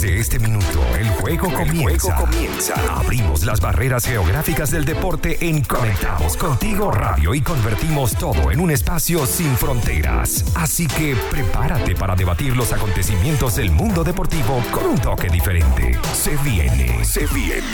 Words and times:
Desde 0.00 0.20
este 0.20 0.38
minuto, 0.38 0.80
el 0.96 1.08
juego, 1.08 1.52
comienza. 1.52 2.14
comienza. 2.14 2.74
Abrimos 3.00 3.44
las 3.44 3.60
barreras 3.60 4.04
geográficas 4.06 4.70
del 4.70 4.84
deporte 4.84 5.36
en 5.40 5.64
Conectados 5.64 6.36
Contigo 6.36 6.92
Radio 6.92 7.34
y 7.34 7.40
convertimos 7.40 8.14
todo 8.14 8.52
en 8.52 8.60
un 8.60 8.70
espacio 8.70 9.26
sin 9.26 9.56
fronteras. 9.56 10.44
Así 10.54 10.86
que 10.86 11.16
prepárate 11.32 11.96
para 11.96 12.14
debatir 12.14 12.56
los 12.56 12.72
acontecimientos 12.72 13.56
del 13.56 13.72
mundo 13.72 14.04
deportivo 14.04 14.62
con 14.70 14.86
un 14.86 14.98
toque 15.00 15.28
diferente. 15.30 15.98
Se 16.12 16.36
viene, 16.44 17.04
se 17.04 17.26
viene. 17.34 17.66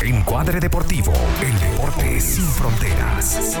Encuadre 0.00 0.60
Deportivo, 0.60 1.12
el 1.42 1.60
deporte 1.60 2.18
sin 2.18 2.46
fronteras. 2.46 3.58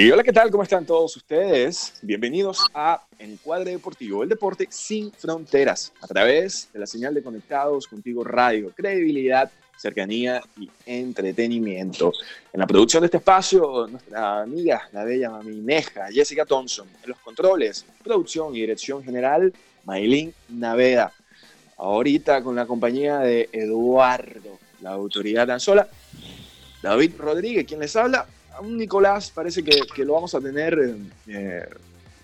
Y 0.00 0.12
hola, 0.12 0.22
¿qué 0.22 0.32
tal? 0.32 0.48
¿Cómo 0.52 0.62
están 0.62 0.86
todos 0.86 1.16
ustedes? 1.16 1.94
Bienvenidos 2.02 2.64
a 2.72 3.02
Encuadre 3.18 3.72
Deportivo, 3.72 4.22
el 4.22 4.28
deporte 4.28 4.68
sin 4.70 5.10
fronteras, 5.10 5.92
a 6.00 6.06
través 6.06 6.68
de 6.72 6.78
la 6.78 6.86
señal 6.86 7.14
de 7.14 7.20
Conectados 7.20 7.88
Contigo 7.88 8.22
Radio, 8.22 8.70
credibilidad, 8.76 9.50
cercanía 9.76 10.40
y 10.56 10.70
entretenimiento. 10.86 12.12
En 12.52 12.60
la 12.60 12.66
producción 12.68 13.00
de 13.00 13.06
este 13.06 13.16
espacio, 13.16 13.88
nuestra 13.88 14.42
amiga, 14.42 14.88
la 14.92 15.02
bella 15.02 15.30
mamineja, 15.30 16.06
Jessica 16.12 16.46
Thompson. 16.46 16.86
En 17.02 17.10
los 17.10 17.18
controles, 17.18 17.84
producción 18.04 18.54
y 18.54 18.60
dirección 18.60 19.02
general, 19.02 19.52
Maylin 19.84 20.32
Naveda. 20.48 21.12
Ahorita 21.76 22.40
con 22.44 22.54
la 22.54 22.66
compañía 22.66 23.18
de 23.18 23.48
Eduardo, 23.50 24.60
la 24.80 24.90
autoridad 24.90 25.48
tan 25.48 25.58
sola, 25.58 25.88
David 26.84 27.14
Rodríguez, 27.18 27.66
quien 27.66 27.80
les 27.80 27.96
habla, 27.96 28.28
un 28.60 28.76
Nicolás 28.76 29.30
parece 29.30 29.62
que, 29.62 30.04
lo 30.04 30.14
vamos 30.14 30.34
a 30.34 30.40
tener 30.40 30.96
eh, 31.26 31.68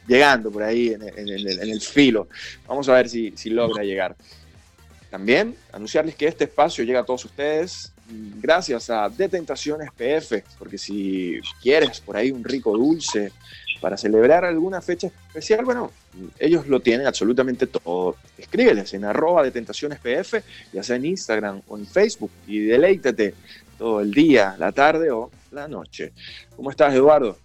llegando 0.06 0.50
por 0.50 0.62
ahí 0.62 0.88
en, 0.88 1.02
el 1.02 1.80
filo. 1.80 2.28
Vamos 2.66 2.88
a 2.88 2.94
ver 2.94 3.08
si, 3.08 3.32
logra 3.50 3.82
llegar. 3.82 4.16
También 5.10 5.54
anunciarles 5.72 6.16
que 6.16 6.26
este 6.26 6.44
espacio 6.44 6.84
llega 6.84 7.00
a 7.00 7.04
todos 7.04 7.24
ustedes 7.24 7.92
gracias 8.08 8.90
a 8.90 9.08
Detentaciones 9.08 9.90
PF, 9.92 10.42
porque 10.58 10.76
si 10.76 11.40
quieres 11.62 12.00
por 12.00 12.16
ahí 12.16 12.30
un 12.30 12.44
rico 12.44 12.76
dulce 12.76 13.32
para 13.80 13.96
celebrar 13.96 14.44
alguna 14.44 14.80
fecha 14.80 15.06
especial, 15.06 15.64
bueno, 15.64 15.90
ellos 16.38 16.66
lo 16.66 16.80
tienen 16.80 17.06
absolutamente 17.06 17.66
todo. 17.66 18.16
Escríbeles 18.38 18.94
en 18.94 19.04
arroba 19.04 19.42
de 19.42 19.50
PF, 19.50 20.42
ya 20.72 20.82
sea 20.82 20.96
en 20.96 21.06
Instagram 21.06 21.62
o 21.68 21.76
en 21.76 21.86
Facebook, 21.86 22.30
y 22.46 22.60
deleítate 22.60 23.34
todo 23.78 24.00
el 24.00 24.12
día, 24.12 24.56
la 24.58 24.72
tarde 24.72 25.10
o 25.10 25.30
la 25.50 25.68
noche. 25.68 26.12
¿Cómo 26.56 26.70
estás, 26.70 26.94
Eduardo? 26.94 27.36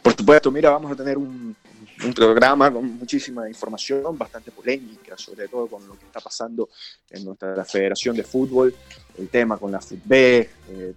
Por 0.02 0.14
supuesto, 0.16 0.50
mira, 0.50 0.70
vamos 0.70 0.92
a 0.92 0.96
tener 0.96 1.18
un, 1.18 1.54
programa 2.16 2.68
con 2.72 2.98
muchísima 2.98 3.48
información, 3.48 4.18
bastante 4.18 4.50
polémica, 4.50 5.16
sobre 5.16 5.46
todo 5.46 5.68
con 5.68 5.86
lo 5.86 5.96
que 5.96 6.06
está 6.06 6.18
pasando 6.18 6.68
en 7.08 7.24
nuestra 7.24 7.64
Federación 7.64 8.16
de 8.16 8.24
Fútbol, 8.24 8.74
el 9.16 9.28
tema 9.28 9.56
con 9.56 9.70
la 9.70 9.80
FUTB, 9.80 10.12
eh, 10.12 10.48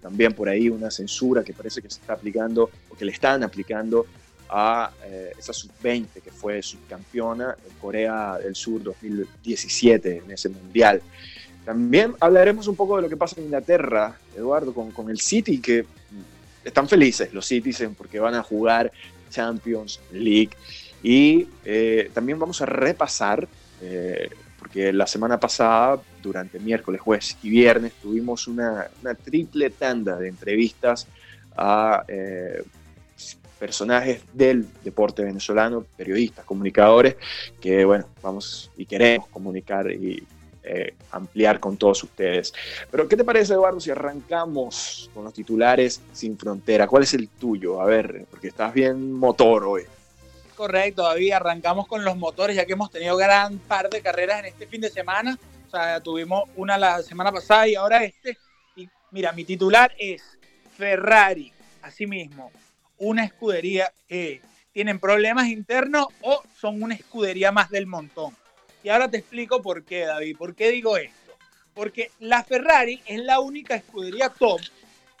también 0.02 0.32
por 0.32 0.48
ahí 0.48 0.68
una 0.68 0.90
censura 0.90 1.44
que 1.44 1.52
parece 1.52 1.80
que 1.80 1.88
se 1.90 2.00
está 2.00 2.14
aplicando 2.14 2.70
o 2.90 2.96
que 2.96 3.04
le 3.04 3.12
están 3.12 3.44
aplicando 3.44 4.04
a 4.48 4.90
eh, 5.04 5.32
esa 5.38 5.52
sub-20 5.52 6.22
que 6.22 6.30
fue 6.32 6.60
subcampeona 6.60 7.56
en 7.64 7.74
Corea 7.78 8.38
del 8.38 8.56
Sur 8.56 8.82
2017 8.82 10.22
en 10.24 10.30
ese 10.32 10.48
mundial. 10.48 11.00
También 11.66 12.14
hablaremos 12.20 12.68
un 12.68 12.76
poco 12.76 12.94
de 12.94 13.02
lo 13.02 13.08
que 13.08 13.16
pasa 13.16 13.34
en 13.38 13.46
Inglaterra, 13.46 14.16
Eduardo, 14.36 14.72
con, 14.72 14.92
con 14.92 15.10
el 15.10 15.18
City, 15.18 15.60
que 15.60 15.84
están 16.64 16.88
felices 16.88 17.34
los 17.34 17.44
Citizen 17.44 17.96
porque 17.96 18.20
van 18.20 18.36
a 18.36 18.42
jugar 18.42 18.92
Champions 19.30 20.00
League. 20.12 20.50
Y 21.02 21.48
eh, 21.64 22.08
también 22.14 22.38
vamos 22.38 22.62
a 22.62 22.66
repasar, 22.66 23.48
eh, 23.82 24.30
porque 24.60 24.92
la 24.92 25.08
semana 25.08 25.40
pasada, 25.40 26.00
durante 26.22 26.60
miércoles, 26.60 27.00
jueves 27.00 27.36
y 27.42 27.50
viernes, 27.50 27.94
tuvimos 28.00 28.46
una, 28.46 28.88
triple 29.24 29.70
tanda 29.70 30.16
de 30.18 30.28
entrevistas 30.28 31.08
a 31.56 32.04
eh, 32.06 32.62
personajes 33.58 34.22
del 34.32 34.68
deporte 34.84 35.24
venezolano, 35.24 35.84
periodistas, 35.96 36.44
comunicadores, 36.44 37.16
que 37.60 37.84
bueno, 37.84 38.06
vamos 38.22 38.70
y 38.76 38.86
queremos 38.86 39.26
comunicar 39.30 39.90
y 39.90 40.24
eh, 40.68 40.94
ampliar 41.12 41.60
con 41.60 41.76
todos 41.76 42.02
ustedes. 42.02 42.52
Pero, 42.90 43.06
¿qué 43.06 43.16
te 43.16 43.22
parece, 43.22 43.52
Eduardo, 43.52 43.78
si 43.78 43.90
arrancamos 43.90 45.08
con 45.14 45.22
los 45.22 45.32
titulares 45.32 46.00
sin 46.12 46.36
frontera? 46.36 46.88
¿Cuál 46.88 47.04
es 47.04 47.14
el 47.14 47.28
tuyo? 47.28 47.80
A 47.80 47.84
ver, 47.84 48.26
porque 48.30 48.48
estás 48.48 48.74
bien 48.74 49.12
motor 49.12 49.64
hoy. 49.64 49.82
Correcto, 50.56 51.02
David, 51.02 51.32
arrancamos 51.32 51.86
con 51.86 52.04
los 52.04 52.16
motores, 52.16 52.56
ya 52.56 52.66
que 52.66 52.72
hemos 52.72 52.90
tenido 52.90 53.16
gran 53.16 53.58
par 53.58 53.88
de 53.90 54.00
carreras 54.00 54.40
en 54.40 54.46
este 54.46 54.66
fin 54.66 54.80
de 54.80 54.90
semana. 54.90 55.38
O 55.68 55.70
sea, 55.70 56.00
tuvimos 56.00 56.48
una 56.56 56.76
la 56.76 57.02
semana 57.02 57.30
pasada 57.30 57.68
y 57.68 57.76
ahora 57.76 58.02
este. 58.02 58.36
Y 58.74 58.88
mira, 59.12 59.32
mi 59.32 59.44
titular 59.44 59.92
es 59.98 60.22
Ferrari, 60.76 61.52
asimismo, 61.82 62.50
una 62.98 63.24
escudería 63.24 63.92
que 64.08 64.40
tienen 64.72 64.98
problemas 64.98 65.46
internos 65.46 66.06
o 66.22 66.42
son 66.58 66.82
una 66.82 66.94
escudería 66.94 67.52
más 67.52 67.70
del 67.70 67.86
montón. 67.86 68.34
Y 68.86 68.88
ahora 68.88 69.10
te 69.10 69.16
explico 69.16 69.62
por 69.62 69.82
qué, 69.82 70.06
David. 70.06 70.36
¿Por 70.36 70.54
qué 70.54 70.70
digo 70.70 70.96
esto? 70.96 71.36
Porque 71.74 72.12
la 72.20 72.44
Ferrari 72.44 73.02
es 73.04 73.18
la 73.18 73.40
única 73.40 73.74
escudería 73.74 74.28
top 74.28 74.60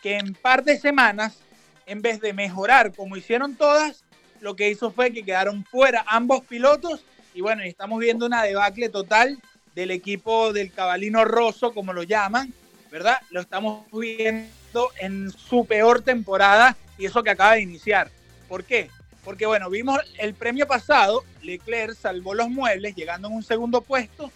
que 0.00 0.18
en 0.18 0.34
par 0.34 0.62
de 0.62 0.78
semanas, 0.78 1.40
en 1.84 2.00
vez 2.00 2.20
de 2.20 2.32
mejorar 2.32 2.94
como 2.94 3.16
hicieron 3.16 3.56
todas, 3.56 4.04
lo 4.40 4.54
que 4.54 4.70
hizo 4.70 4.92
fue 4.92 5.12
que 5.12 5.24
quedaron 5.24 5.64
fuera 5.64 6.04
ambos 6.06 6.44
pilotos. 6.44 7.04
Y 7.34 7.40
bueno, 7.40 7.64
estamos 7.64 7.98
viendo 7.98 8.24
una 8.24 8.44
debacle 8.44 8.88
total 8.88 9.36
del 9.74 9.90
equipo 9.90 10.52
del 10.52 10.70
cabalino 10.70 11.24
rosso, 11.24 11.74
como 11.74 11.92
lo 11.92 12.04
llaman, 12.04 12.54
¿verdad? 12.92 13.18
Lo 13.30 13.40
estamos 13.40 13.84
viendo 13.90 14.90
en 15.00 15.32
su 15.32 15.66
peor 15.66 16.02
temporada 16.02 16.76
y 16.98 17.06
eso 17.06 17.20
que 17.24 17.30
acaba 17.30 17.54
de 17.54 17.62
iniciar. 17.62 18.12
¿Por 18.48 18.62
qué? 18.62 18.90
Porque 19.26 19.44
bueno, 19.44 19.68
vimos 19.68 19.98
el 20.18 20.34
premio 20.34 20.68
pasado, 20.68 21.24
Leclerc 21.42 21.96
salvó 21.96 22.32
los 22.32 22.48
muebles 22.48 22.94
llegando 22.94 23.26
en 23.26 23.34
un 23.34 23.42
segundo 23.42 23.80
puesto, 23.80 24.30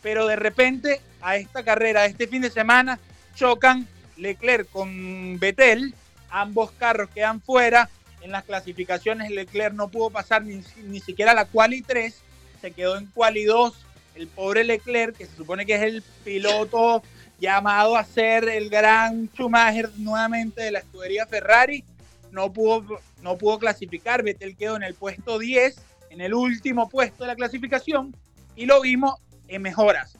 pero 0.00 0.28
de 0.28 0.36
repente 0.36 1.00
a 1.20 1.34
esta 1.34 1.64
carrera, 1.64 2.02
a 2.02 2.06
este 2.06 2.28
fin 2.28 2.42
de 2.42 2.50
semana, 2.50 3.00
chocan 3.34 3.88
Leclerc 4.16 4.70
con 4.70 5.40
Vettel, 5.40 5.92
ambos 6.30 6.70
carros 6.70 7.10
quedan 7.12 7.40
fuera, 7.40 7.90
en 8.22 8.30
las 8.30 8.44
clasificaciones 8.44 9.32
Leclerc 9.32 9.74
no 9.74 9.88
pudo 9.88 10.10
pasar 10.10 10.44
ni, 10.44 10.62
ni 10.84 11.00
siquiera 11.00 11.34
la 11.34 11.46
quali 11.46 11.82
3, 11.82 12.14
se 12.60 12.70
quedó 12.70 12.96
en 12.96 13.06
quali 13.06 13.44
2, 13.44 13.74
el 14.14 14.28
pobre 14.28 14.62
Leclerc, 14.62 15.16
que 15.16 15.26
se 15.26 15.34
supone 15.34 15.66
que 15.66 15.74
es 15.74 15.82
el 15.82 16.02
piloto 16.24 17.02
llamado 17.40 17.96
a 17.96 18.04
ser 18.04 18.48
el 18.48 18.70
gran 18.70 19.28
Schumacher 19.34 19.90
nuevamente 19.96 20.62
de 20.62 20.70
la 20.70 20.78
escudería 20.78 21.26
Ferrari, 21.26 21.82
no 22.30 22.52
pudo, 22.52 23.00
no 23.22 23.36
pudo 23.36 23.58
clasificar, 23.58 24.22
Vettel 24.22 24.56
quedó 24.56 24.76
en 24.76 24.82
el 24.82 24.94
puesto 24.94 25.38
10, 25.38 25.76
en 26.10 26.20
el 26.20 26.34
último 26.34 26.88
puesto 26.88 27.24
de 27.24 27.28
la 27.28 27.36
clasificación, 27.36 28.14
y 28.56 28.66
lo 28.66 28.80
vimos 28.80 29.14
en 29.48 29.62
mejoras. 29.62 30.16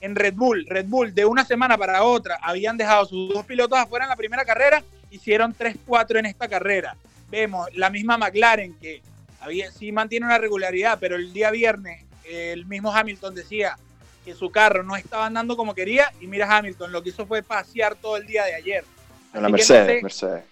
En 0.00 0.16
Red 0.16 0.34
Bull, 0.34 0.66
Red 0.68 0.86
Bull 0.86 1.14
de 1.14 1.24
una 1.24 1.44
semana 1.44 1.78
para 1.78 2.02
otra 2.02 2.38
habían 2.42 2.76
dejado 2.76 3.04
sus 3.06 3.32
dos 3.32 3.46
pilotos 3.46 3.78
afuera 3.78 4.04
en 4.04 4.10
la 4.10 4.16
primera 4.16 4.44
carrera, 4.44 4.82
hicieron 5.10 5.54
3-4 5.54 6.18
en 6.18 6.26
esta 6.26 6.48
carrera. 6.48 6.96
Vemos 7.30 7.68
la 7.74 7.88
misma 7.88 8.18
McLaren 8.18 8.74
que 8.74 9.00
había, 9.40 9.70
sí 9.70 9.92
mantiene 9.92 10.26
una 10.26 10.38
regularidad, 10.38 10.98
pero 11.00 11.16
el 11.16 11.32
día 11.32 11.50
viernes 11.50 12.04
el 12.24 12.66
mismo 12.66 12.92
Hamilton 12.94 13.34
decía, 13.34 13.76
que 14.24 14.34
su 14.34 14.50
carro 14.50 14.82
no 14.82 14.96
estaba 14.96 15.26
andando 15.26 15.56
como 15.56 15.74
quería 15.74 16.12
y 16.20 16.26
mira 16.26 16.56
Hamilton, 16.56 16.92
lo 16.92 17.02
que 17.02 17.10
hizo 17.10 17.26
fue 17.26 17.42
pasear 17.42 17.94
todo 17.96 18.16
el 18.16 18.26
día 18.26 18.44
de 18.44 18.54
ayer. 18.54 18.84
En 19.34 19.42
la 19.42 19.48
Mercedes, 19.48 20.02
Mercedes. 20.02 20.44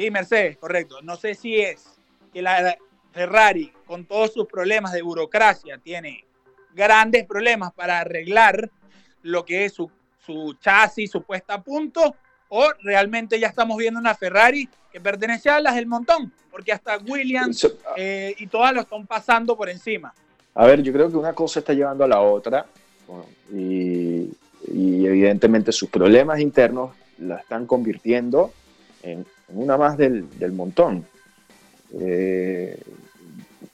Sí, 0.00 0.10
Mercedes, 0.10 0.56
correcto. 0.56 1.02
No 1.02 1.14
sé 1.16 1.34
si 1.34 1.60
es 1.60 1.84
que 2.32 2.40
la 2.40 2.74
Ferrari, 3.12 3.70
con 3.86 4.06
todos 4.06 4.32
sus 4.32 4.46
problemas 4.46 4.92
de 4.94 5.02
burocracia, 5.02 5.76
tiene 5.76 6.24
grandes 6.74 7.26
problemas 7.26 7.74
para 7.74 8.00
arreglar 8.00 8.70
lo 9.20 9.44
que 9.44 9.66
es 9.66 9.74
su, 9.74 9.90
su 10.24 10.56
chasis, 10.58 11.10
su 11.10 11.20
puesta 11.22 11.52
a 11.52 11.62
punto, 11.62 12.16
o 12.48 12.70
realmente 12.80 13.38
ya 13.38 13.48
estamos 13.48 13.76
viendo 13.76 14.00
una 14.00 14.14
Ferrari 14.14 14.70
que 14.90 15.02
pertenece 15.02 15.50
a 15.50 15.60
las 15.60 15.74
del 15.74 15.86
montón, 15.86 16.32
porque 16.50 16.72
hasta 16.72 16.96
Williams 16.96 17.70
eh, 17.98 18.34
y 18.38 18.46
todas 18.46 18.72
lo 18.72 18.80
están 18.80 19.06
pasando 19.06 19.54
por 19.54 19.68
encima. 19.68 20.14
A 20.54 20.64
ver, 20.64 20.82
yo 20.82 20.94
creo 20.94 21.10
que 21.10 21.16
una 21.18 21.34
cosa 21.34 21.58
está 21.58 21.74
llevando 21.74 22.04
a 22.04 22.08
la 22.08 22.22
otra 22.22 22.64
y, 23.52 24.30
evidentemente 24.66 25.72
sus 25.72 25.90
problemas 25.90 26.40
internos 26.40 26.92
la 27.18 27.36
están 27.36 27.66
convirtiendo 27.66 28.50
en, 29.02 29.26
una 29.54 29.76
más 29.76 29.96
del, 29.96 30.26
montón. 30.52 31.04
Eh, 31.98 32.80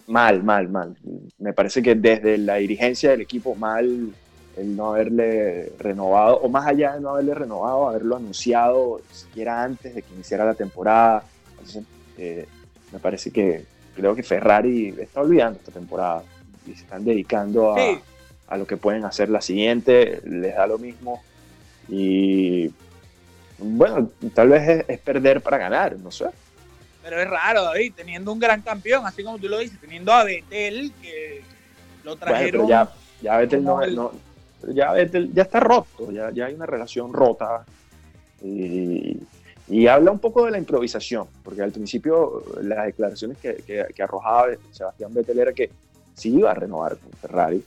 mal, 0.06 0.42
mal, 0.42 0.68
mal. 0.68 0.96
Me 1.38 1.52
parece 1.52 1.82
que 1.82 1.94
desde 1.94 2.38
la 2.38 2.56
dirigencia 2.56 3.10
del 3.10 3.20
equipo 3.22 3.54
mal 3.54 4.12
el 4.56 4.74
no 4.74 4.94
haberle 4.94 5.72
renovado, 5.78 6.38
o 6.38 6.48
más 6.48 6.66
allá 6.66 6.94
de 6.94 7.00
no 7.00 7.10
haberle 7.10 7.34
renovado, 7.34 7.88
haberlo 7.88 8.16
anunciado 8.16 9.02
siquiera 9.12 9.62
antes 9.62 9.94
de 9.94 10.02
que 10.02 10.14
iniciara 10.14 10.46
la 10.46 10.54
temporada. 10.54 11.24
Eh, 12.16 12.46
me 12.92 12.98
parece 12.98 13.30
que 13.30 13.64
creo 13.94 14.14
que 14.14 14.22
Ferrari 14.22 14.94
está 14.98 15.20
olvidando 15.20 15.58
esta 15.58 15.72
temporada 15.72 16.22
y 16.66 16.72
se 16.72 16.82
están 16.84 17.04
dedicando 17.04 17.74
a, 17.74 18.00
a 18.48 18.56
lo 18.56 18.66
que 18.66 18.78
pueden 18.78 19.04
hacer 19.04 19.28
la 19.28 19.42
siguiente, 19.42 20.22
les 20.24 20.54
da 20.54 20.66
lo 20.66 20.78
mismo. 20.78 21.22
Y 21.88 22.70
bueno, 23.58 24.10
tal 24.34 24.48
vez 24.48 24.84
es, 24.88 24.98
perder 25.00 25.40
para 25.40 25.58
ganar, 25.58 25.96
no 25.98 26.10
sé. 26.10 26.26
Pero 27.02 27.20
es 27.20 27.28
raro, 27.28 27.62
David, 27.62 27.92
teniendo 27.96 28.32
un 28.32 28.38
gran 28.38 28.62
campeón, 28.62 29.06
así 29.06 29.22
como 29.22 29.38
tú 29.38 29.48
lo 29.48 29.58
dices, 29.58 29.80
teniendo 29.80 30.12
a 30.12 30.24
Betel, 30.24 30.92
que 31.00 31.42
lo 32.04 32.16
trajeron. 32.16 32.66
ya, 32.66 32.90
ya 33.22 33.36
Betel 33.38 33.64
no, 33.64 34.12
ya 34.74 34.92
Betel 34.92 35.32
ya 35.32 35.42
está 35.42 35.60
roto, 35.60 36.10
ya, 36.10 36.30
ya 36.30 36.46
hay 36.46 36.54
una 36.54 36.66
relación 36.66 37.12
rota. 37.12 37.64
Y, 38.42 39.18
y, 39.68 39.86
habla 39.86 40.10
un 40.10 40.18
poco 40.18 40.44
de 40.44 40.50
la 40.50 40.58
improvisación, 40.58 41.26
porque 41.42 41.62
al 41.62 41.72
principio 41.72 42.42
las 42.60 42.86
declaraciones 42.86 43.38
que, 43.38 43.56
que, 43.66 43.86
que 43.94 44.02
arrojaba 44.02 44.48
Sebastián 44.72 45.14
Vettel 45.14 45.38
era 45.38 45.52
que 45.52 45.70
sí 46.14 46.36
iba 46.36 46.50
a 46.50 46.54
renovar 46.54 46.96
con 46.98 47.12
Ferrari, 47.12 47.64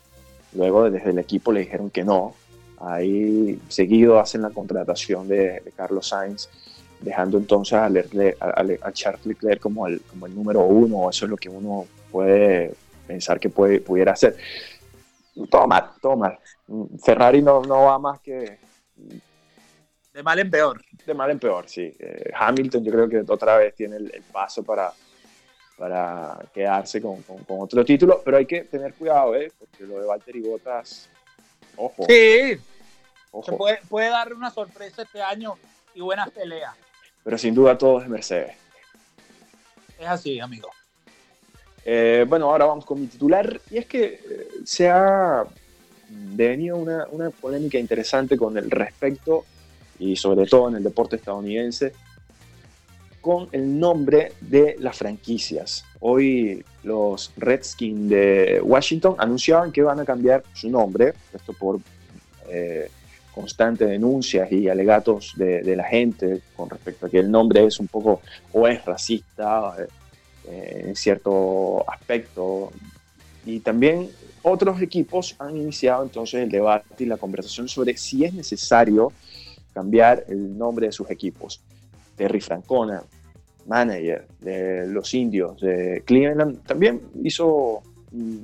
Luego 0.54 0.90
desde 0.90 1.12
el 1.12 1.20
equipo 1.20 1.52
le 1.52 1.62
dijeron 1.62 1.90
que 1.90 2.04
no. 2.04 2.34
Ahí 2.82 3.60
seguido 3.68 4.20
hacen 4.20 4.42
la 4.42 4.50
contratación 4.50 5.28
de, 5.28 5.62
Carlos 5.76 6.08
Sainz, 6.08 6.50
dejando 7.02 7.38
entonces 7.38 7.74
a, 7.74 7.86
a, 7.86 8.92
Charles 8.92 9.26
Leclerc 9.26 9.60
como 9.60 9.88
el, 9.88 10.02
como 10.02 10.26
el 10.26 10.36
número 10.36 10.62
uno. 10.62 11.10
Eso 11.10 11.26
es 11.26 11.32
lo 11.32 11.38
que 11.38 11.50
uno 11.50 11.86
puede 12.12 12.74
pensar 13.08 13.40
que 13.40 13.50
puede, 13.50 13.82
pudiera 13.82 14.14
hacer. 14.14 14.36
Todo 15.50 15.68
mal, 15.68 15.92
todo 16.02 16.16
mal. 16.16 16.38
Ferrari 17.04 17.42
no, 17.42 17.62
no 17.62 17.86
va 17.86 18.00
más 18.00 18.20
que... 18.20 18.60
De 20.14 20.24
mal 20.24 20.40
en 20.40 20.52
peor. 20.52 20.82
De 21.06 21.14
mal 21.14 21.32
en 21.32 21.40
peor, 21.40 21.68
sí. 21.68 21.96
Eh, 22.00 22.32
Hamilton 22.34 22.84
yo 22.84 22.92
creo 22.92 23.10
que 23.10 23.32
otra 23.32 23.58
vez 23.58 23.74
tiene 23.76 23.98
el 23.98 24.24
paso 24.32 24.64
para, 24.64 24.92
para 25.80 26.38
quedarse 26.54 27.02
con, 27.02 27.24
otro 27.48 27.86
título, 27.86 28.22
pero 28.24 28.38
hay 28.38 28.46
que 28.46 28.66
tener 28.66 28.94
cuidado, 28.94 29.34
¿eh? 29.36 29.50
porque 29.58 29.86
lo 29.86 30.02
de 30.02 30.06
Valtteri 30.06 30.42
Bottas, 30.42 31.10
ojo. 31.80 32.06
Sí, 32.08 32.58
Se 33.46 33.52
puede, 33.54 33.80
puede 33.90 34.10
dar 34.10 34.34
una 34.34 34.52
sorpresa 34.52 35.04
este 35.04 35.22
año 35.22 35.56
y 35.94 36.02
buenas 36.02 36.30
peleas. 36.30 36.76
Pero 37.24 37.38
sin 37.38 37.54
duda 37.54 37.78
todo 37.78 38.02
es 38.02 38.08
Mercedes. 38.08 38.56
Es 39.98 40.08
así, 40.08 40.40
amigo. 40.40 40.70
Eh, 41.86 42.26
bueno, 42.28 42.50
ahora 42.50 42.66
vamos 42.66 42.86
con 42.86 43.02
mi 43.02 43.08
titular, 43.08 43.60
y 43.72 43.78
es 43.78 43.86
que 43.86 44.06
eh, 44.06 44.48
se 44.66 44.90
ha 44.90 45.46
devenido 46.10 46.78
una, 46.78 47.08
una 47.12 47.30
polémica 47.30 47.78
interesante 47.78 48.38
con 48.38 48.58
el 48.58 48.70
respecto, 48.70 49.46
y 49.98 50.16
sobre 50.16 50.46
todo 50.46 50.70
en 50.70 50.76
el 50.76 50.84
deporte 50.84 51.16
estadounidense, 51.16 51.94
con 53.22 53.48
el 53.52 53.80
nombre 53.80 54.34
de 54.42 54.76
las 54.80 54.98
franquicias. 54.98 55.86
Hoy 56.00 56.64
los 56.84 57.32
Redskins 57.38 58.10
de 58.10 58.62
Washington 58.64 59.16
anunciaban 59.18 59.72
que 59.72 59.82
van 59.82 60.00
a 60.00 60.06
cambiar 60.06 60.44
su 60.54 60.70
nombre, 60.70 61.14
esto 61.34 61.54
por 61.54 61.80
eh, 62.50 62.90
constantes 63.34 63.88
denuncias 63.88 64.52
y 64.52 64.68
alegatos 64.68 65.34
de, 65.36 65.76
la 65.76 65.84
gente 65.84 66.42
con 66.56 66.70
respecto 66.70 67.06
a 67.06 67.10
que 67.10 67.20
el 67.20 67.30
nombre 67.32 67.66
es 67.66 67.80
un 67.80 67.88
poco 67.88 68.22
o 68.52 68.68
es 68.68 68.84
racista 68.84 69.76
eh, 70.50 70.86
en 70.88 70.96
cierto 70.96 71.90
aspecto. 71.90 72.72
Y 73.46 73.60
también 73.60 74.10
otros 74.42 74.82
equipos 74.82 75.36
han 75.40 75.58
iniciado 75.58 76.04
entonces 76.04 76.42
el 76.42 76.50
debate 76.50 77.04
y 77.04 77.06
la 77.06 77.18
conversación 77.18 77.68
sobre 77.68 77.98
si 77.98 78.24
es 78.26 78.34
necesario 78.34 79.12
cambiar 79.74 80.26
el 80.28 80.58
nombre 80.58 80.88
de 80.88 80.92
sus 80.92 81.10
equipos. 81.10 81.62
Terry 82.20 82.42
Francona, 82.42 83.02
manager 83.68 84.28
de 84.42 84.88
los 84.88 85.14
indios 85.14 85.62
de 85.62 86.04
Cleveland, 86.06 86.64
también 86.64 87.00
hizo 87.24 87.82
mm, 88.12 88.40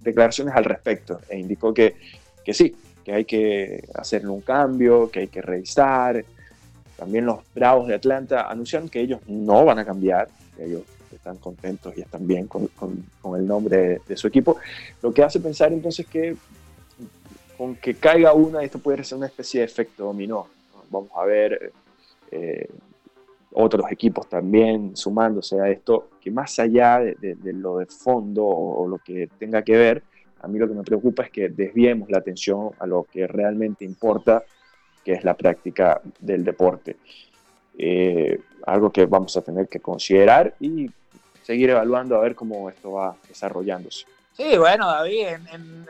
declaraciones 0.00 0.54
al 0.54 0.64
respecto 0.64 1.20
e 1.28 1.36
indicó 1.36 1.74
que, 1.74 1.96
que 2.44 2.54
sí, 2.54 2.72
que 3.04 3.12
hay 3.12 3.24
que 3.24 3.82
hacerle 3.94 4.28
un 4.28 4.42
cambio, 4.42 5.10
que 5.10 5.20
hay 5.20 5.26
que 5.26 5.42
revisar. 5.42 6.24
También 6.96 7.26
los 7.26 7.40
Bravos 7.52 7.88
de 7.88 7.96
Atlanta 7.96 8.48
anunciaron 8.48 8.88
que 8.88 9.00
ellos 9.00 9.18
no 9.26 9.64
van 9.64 9.80
a 9.80 9.84
cambiar, 9.84 10.28
que 10.56 10.66
ellos 10.66 10.82
están 11.12 11.38
contentos 11.38 11.92
y 11.96 12.02
están 12.02 12.24
bien 12.28 12.46
con, 12.46 12.68
con, 12.68 13.36
el 13.36 13.44
nombre 13.44 14.02
de, 14.06 14.16
su 14.16 14.28
equipo. 14.28 14.58
Lo 15.02 15.12
que 15.12 15.24
hace 15.24 15.40
pensar 15.40 15.72
entonces 15.72 16.06
que 16.06 16.36
con 17.58 17.74
que 17.74 17.94
caiga 17.94 18.32
una, 18.34 18.62
esto 18.62 18.78
puede 18.78 19.02
ser 19.02 19.18
una 19.18 19.26
especie 19.26 19.60
de 19.60 19.66
efecto 19.66 20.04
dominó. 20.04 20.46
Vamos 20.90 21.10
a 21.16 21.24
ver 21.24 21.72
eh, 22.34 22.68
otros 23.52 23.90
equipos 23.90 24.28
también 24.28 24.96
sumándose 24.96 25.60
a 25.60 25.68
esto, 25.68 26.08
que 26.20 26.30
más 26.30 26.58
allá 26.58 26.98
de, 26.98 27.36
lo 27.52 27.78
de 27.78 27.86
fondo 27.86 28.44
o, 28.44 28.88
lo 28.88 28.98
que 28.98 29.28
tenga 29.38 29.62
que 29.62 29.76
ver, 29.76 30.02
a 30.40 30.48
mí 30.48 30.58
lo 30.58 30.66
que 30.66 30.74
me 30.74 30.82
preocupa 30.82 31.22
es 31.22 31.30
que 31.30 31.48
desviemos 31.48 32.10
la 32.10 32.18
atención 32.18 32.70
a 32.80 32.86
lo 32.86 33.04
que 33.04 33.28
realmente 33.28 33.84
importa, 33.84 34.42
que 35.04 35.12
es 35.12 35.22
la 35.22 35.34
práctica 35.34 36.00
del 36.18 36.44
deporte. 36.44 36.96
Eh, 37.78 38.40
algo 38.66 38.90
que 38.90 39.06
vamos 39.06 39.36
a 39.36 39.42
tener 39.42 39.68
que 39.68 39.78
considerar 39.78 40.54
y 40.58 40.90
seguir 41.42 41.70
evaluando 41.70 42.16
a 42.16 42.20
ver 42.20 42.34
cómo 42.34 42.68
esto 42.68 42.92
va 42.92 43.16
desarrollándose. 43.28 44.06
Sí, 44.36 44.58
bueno, 44.58 44.88
David, 44.88 45.26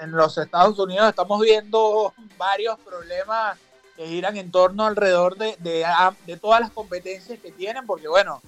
en 0.03 0.11
los 0.11 0.37
Estados 0.37 0.79
Unidos 0.79 1.09
estamos 1.09 1.41
viendo 1.41 2.13
varios 2.37 2.79
problemas 2.81 3.59
que 3.97 4.07
giran 4.07 4.37
en 4.37 4.51
torno 4.51 4.87
alrededor 4.87 5.37
de, 5.37 5.57
de, 5.59 6.37
todas 6.37 6.61
las 6.61 6.71
competencias 6.71 7.39
que 7.39 7.53
tienen, 7.53 7.87
porque 7.87 8.09
bueno, 8.09 8.43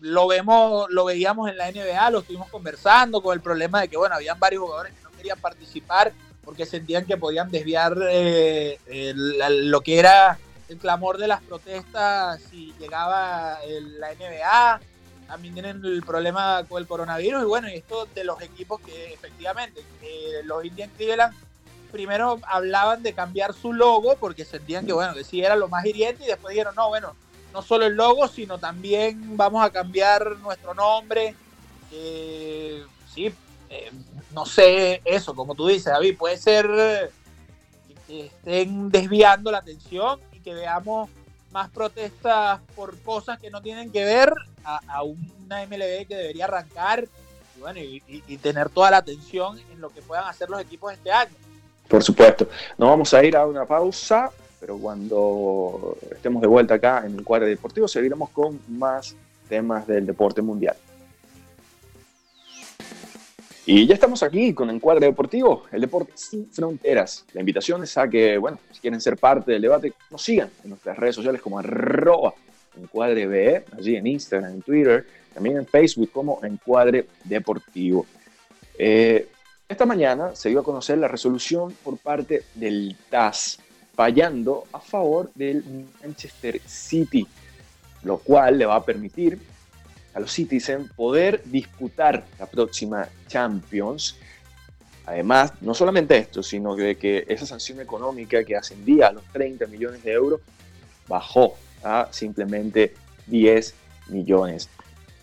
lo 0.00 0.26
vemos, 0.26 0.88
lo 0.90 1.04
veíamos 1.04 1.50
en 1.50 1.56
la 1.56 1.70
NBA, 1.70 2.10
lo 2.10 2.20
estuvimos 2.20 2.48
conversando 2.50 3.20
con 3.20 3.34
el 3.34 3.40
problema 3.40 3.80
de 3.80 3.88
que 3.88 3.96
bueno, 3.96 4.14
habían 4.14 4.38
varios 4.38 4.62
jugadores 4.62 4.94
que 4.94 5.02
no 5.02 5.10
querían 5.10 5.38
participar 5.40 6.12
porque 6.44 6.64
sentían 6.64 7.04
que 7.04 7.16
podían 7.16 7.50
desviar 7.50 7.96
eh, 8.08 8.78
lo 9.16 9.80
que 9.80 9.98
era 9.98 10.38
el 10.68 10.78
clamor 10.78 11.18
de 11.18 11.28
las 11.28 11.42
protestas 11.42 12.40
si 12.50 12.72
llegaba 12.78 13.58
la 13.98 14.14
NBA. 14.14 14.80
También 15.26 15.54
tienen 15.54 15.84
el 15.84 16.02
problema 16.04 16.64
con 16.68 16.80
el 16.80 16.86
coronavirus 16.86 17.42
y 17.42 17.46
bueno, 17.46 17.68
y 17.68 17.74
esto 17.74 18.06
de 18.14 18.22
los 18.22 18.40
equipos 18.42 18.80
que 18.80 19.12
efectivamente 19.12 19.82
los 20.44 20.64
Indian 20.64 20.90
Cleveland 20.96 21.34
primero 21.86 22.38
hablaban 22.46 23.02
de 23.02 23.12
cambiar 23.12 23.52
su 23.54 23.72
logo 23.72 24.16
porque 24.16 24.44
sentían 24.44 24.86
que, 24.86 24.92
bueno, 24.92 25.14
que 25.14 25.24
sí 25.24 25.42
era 25.42 25.56
lo 25.56 25.68
más 25.68 25.84
hiriente 25.84 26.24
y 26.24 26.28
después 26.28 26.52
dijeron, 26.52 26.74
no, 26.74 26.88
bueno, 26.88 27.14
no 27.52 27.62
solo 27.62 27.86
el 27.86 27.94
logo, 27.94 28.28
sino 28.28 28.58
también 28.58 29.36
vamos 29.36 29.64
a 29.64 29.70
cambiar 29.70 30.36
nuestro 30.38 30.74
nombre. 30.74 31.34
sí, 31.90 33.32
eh, 33.70 33.90
no 34.32 34.44
sé, 34.44 35.00
eso, 35.04 35.34
como 35.34 35.54
tú 35.54 35.66
dices, 35.66 35.86
David, 35.86 36.18
puede 36.18 36.36
ser 36.36 37.10
que 38.06 38.26
estén 38.26 38.90
desviando 38.90 39.50
la 39.50 39.58
atención 39.58 40.20
y 40.32 40.40
que 40.40 40.54
veamos 40.54 41.08
más 41.50 41.70
protestas 41.70 42.60
por 42.74 42.98
cosas 43.00 43.38
que 43.38 43.50
no 43.50 43.62
tienen 43.62 43.90
que 43.90 44.04
ver 44.04 44.32
a, 44.62 45.02
una 45.02 45.64
MLB 45.64 46.06
que 46.06 46.16
debería 46.16 46.44
arrancar 46.44 47.08
y, 47.56 47.60
bueno, 47.60 47.80
y 47.80 48.36
tener 48.38 48.68
toda 48.68 48.90
la 48.90 48.98
atención 48.98 49.58
en 49.72 49.80
lo 49.80 49.88
que 49.88 50.02
puedan 50.02 50.26
hacer 50.26 50.50
los 50.50 50.60
equipos 50.60 50.92
este 50.92 51.10
año. 51.10 51.32
Por 51.88 52.02
supuesto. 52.02 52.48
Nos 52.78 52.88
vamos 52.88 53.14
a 53.14 53.24
ir 53.24 53.36
a 53.36 53.46
una 53.46 53.64
pausa, 53.64 54.30
pero 54.60 54.78
cuando 54.78 55.96
estemos 56.10 56.42
de 56.42 56.48
vuelta 56.48 56.74
acá 56.74 57.04
en 57.06 57.16
el 57.16 57.24
cuadro 57.24 57.46
deportivo 57.46 57.86
seguiremos 57.86 58.30
con 58.30 58.60
más 58.68 59.14
temas 59.48 59.86
del 59.86 60.06
deporte 60.06 60.42
mundial. 60.42 60.76
Y 63.68 63.84
ya 63.84 63.94
estamos 63.94 64.22
aquí 64.22 64.54
con 64.54 64.70
Encuadre 64.70 65.06
Deportivo, 65.06 65.64
el 65.72 65.80
deporte 65.80 66.12
sin 66.14 66.48
fronteras. 66.52 67.24
La 67.32 67.40
invitación 67.40 67.82
es 67.82 67.98
a 67.98 68.08
que, 68.08 68.38
bueno, 68.38 68.60
si 68.70 68.80
quieren 68.80 69.00
ser 69.00 69.16
parte 69.16 69.50
del 69.50 69.62
debate, 69.62 69.92
nos 70.08 70.22
sigan 70.22 70.50
en 70.62 70.70
nuestras 70.70 70.96
redes 70.96 71.16
sociales 71.16 71.40
como 71.42 71.58
arroba 71.58 72.32
encuadre 72.80 73.64
allí 73.76 73.96
en 73.96 74.06
Instagram, 74.06 74.52
en 74.52 74.62
Twitter, 74.62 75.06
también 75.34 75.56
en 75.56 75.66
Facebook 75.66 76.10
como 76.12 76.38
Encuadre 76.44 77.06
Deportivo. 77.24 78.06
Eh, 78.78 79.28
esta 79.68 79.86
mañana 79.86 80.34
se 80.34 80.48
dio 80.48 80.60
a 80.60 80.64
conocer 80.64 80.98
la 80.98 81.08
resolución 81.08 81.74
por 81.82 81.98
parte 81.98 82.44
del 82.54 82.96
TAS, 83.10 83.58
fallando 83.94 84.64
a 84.72 84.80
favor 84.80 85.32
del 85.34 85.64
Manchester 86.02 86.60
City, 86.66 87.26
lo 88.04 88.18
cual 88.18 88.58
le 88.58 88.66
va 88.66 88.76
a 88.76 88.84
permitir 88.84 89.38
a 90.14 90.20
los 90.20 90.32
Citizens 90.32 90.90
poder 90.92 91.42
disputar 91.44 92.24
la 92.38 92.46
próxima 92.46 93.08
Champions. 93.26 94.16
Además, 95.04 95.52
no 95.60 95.74
solamente 95.74 96.16
esto, 96.16 96.42
sino 96.42 96.76
de 96.76 96.96
que 96.96 97.24
esa 97.28 97.44
sanción 97.44 97.80
económica 97.80 98.44
que 98.44 98.56
ascendía 98.56 99.08
a 99.08 99.12
los 99.12 99.24
30 99.32 99.66
millones 99.66 100.02
de 100.04 100.12
euros 100.12 100.40
bajó 101.08 101.56
a 101.82 102.08
simplemente 102.12 102.94
10 103.26 103.74
millones. 104.08 104.68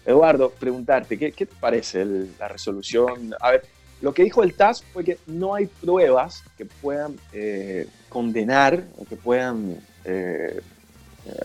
Eduardo, 0.05 0.50
preguntarte, 0.50 1.17
¿qué, 1.17 1.31
te 1.31 1.45
parece 1.45 2.05
la 2.38 2.50
resolución? 2.50 3.33
A 3.39 3.51
ver, 3.51 3.63
lo 4.03 4.13
que 4.13 4.25
dijo 4.25 4.43
el 4.43 4.53
TAS 4.53 4.83
fue 4.83 5.05
que 5.05 5.17
no 5.27 5.55
hay 5.55 5.65
pruebas 5.65 6.43
que 6.57 6.65
puedan 6.65 7.15
eh, 7.31 7.88
condenar 8.10 8.83
o 8.98 9.05
que 9.05 9.15
puedan 9.15 9.77
eh, 10.03 10.60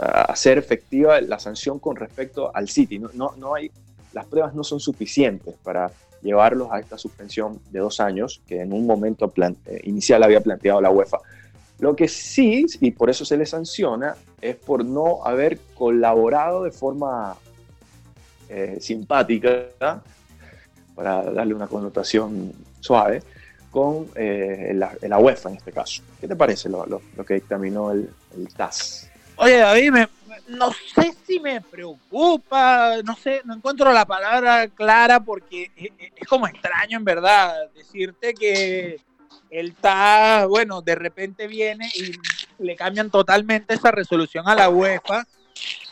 hacer 0.00 0.58
efectiva 0.58 1.20
la 1.20 1.38
sanción 1.38 1.78
con 1.78 1.94
respecto 1.94 2.50
al 2.52 2.68
City. 2.68 2.98
No, 2.98 3.10
no, 3.36 3.54
hay, 3.54 3.70
las 4.12 4.26
pruebas 4.26 4.56
no 4.56 4.64
son 4.64 4.80
suficientes 4.80 5.54
para 5.62 5.92
llevarlos 6.20 6.66
a 6.72 6.80
esta 6.80 6.98
suspensión 6.98 7.60
de 7.70 7.78
dos 7.78 8.00
años 8.00 8.42
que 8.48 8.60
en 8.60 8.72
un 8.72 8.86
momento 8.86 9.32
eh, 9.36 9.80
inicial 9.84 10.24
había 10.24 10.40
planteado 10.40 10.80
la 10.80 10.90
UEFA. 10.90 11.18
Lo 11.78 11.94
que 11.94 12.08
sí, 12.08 12.66
y 12.80 12.90
por 12.90 13.08
eso 13.08 13.24
se 13.24 13.36
le 13.36 13.46
sanciona, 13.46 14.16
es 14.40 14.56
por 14.56 14.84
no 14.84 15.24
haber 15.24 15.60
colaborado 15.76 16.64
de 16.64 16.72
forma 16.72 17.36
simpática, 18.80 19.66
para 20.98 21.22
darle 21.30 21.54
una 21.54 21.68
connotación 21.68 22.52
suave, 22.80 23.22
con 23.70 24.08
eh, 24.16 24.72
la, 24.74 25.18
UEFA 25.18 25.50
en 25.50 25.54
este 25.54 25.70
caso. 25.70 26.02
¿Qué 26.20 26.26
te 26.26 26.34
parece 26.34 26.68
lo, 26.68 27.00
que 27.24 27.34
dictaminó 27.34 27.92
el, 27.92 28.10
el 28.36 28.52
TAS? 28.52 29.08
Oye, 29.36 29.58
David, 29.58 29.92
no 30.48 30.72
sé 30.72 31.14
si 31.24 31.38
me 31.38 31.60
preocupa, 31.60 32.96
no 33.04 33.14
sé, 33.14 33.42
no 33.44 33.54
encuentro 33.54 33.92
la 33.92 34.06
palabra 34.06 34.66
clara 34.66 35.20
porque 35.20 35.70
es, 35.76 36.26
como 36.26 36.48
extraño 36.48 36.98
en 36.98 37.04
verdad 37.04 37.54
decirte 37.76 38.34
que 38.34 38.98
él 39.50 39.68
está, 39.68 40.46
bueno, 40.46 40.82
de 40.82 40.96
repente 40.96 41.46
viene 41.46 41.88
y 41.94 42.10
le 42.60 42.74
cambian 42.74 43.08
totalmente 43.08 43.74
esa 43.74 43.92
resolución 43.92 44.48
a 44.48 44.56
la 44.56 44.68
UEFA. 44.68 45.24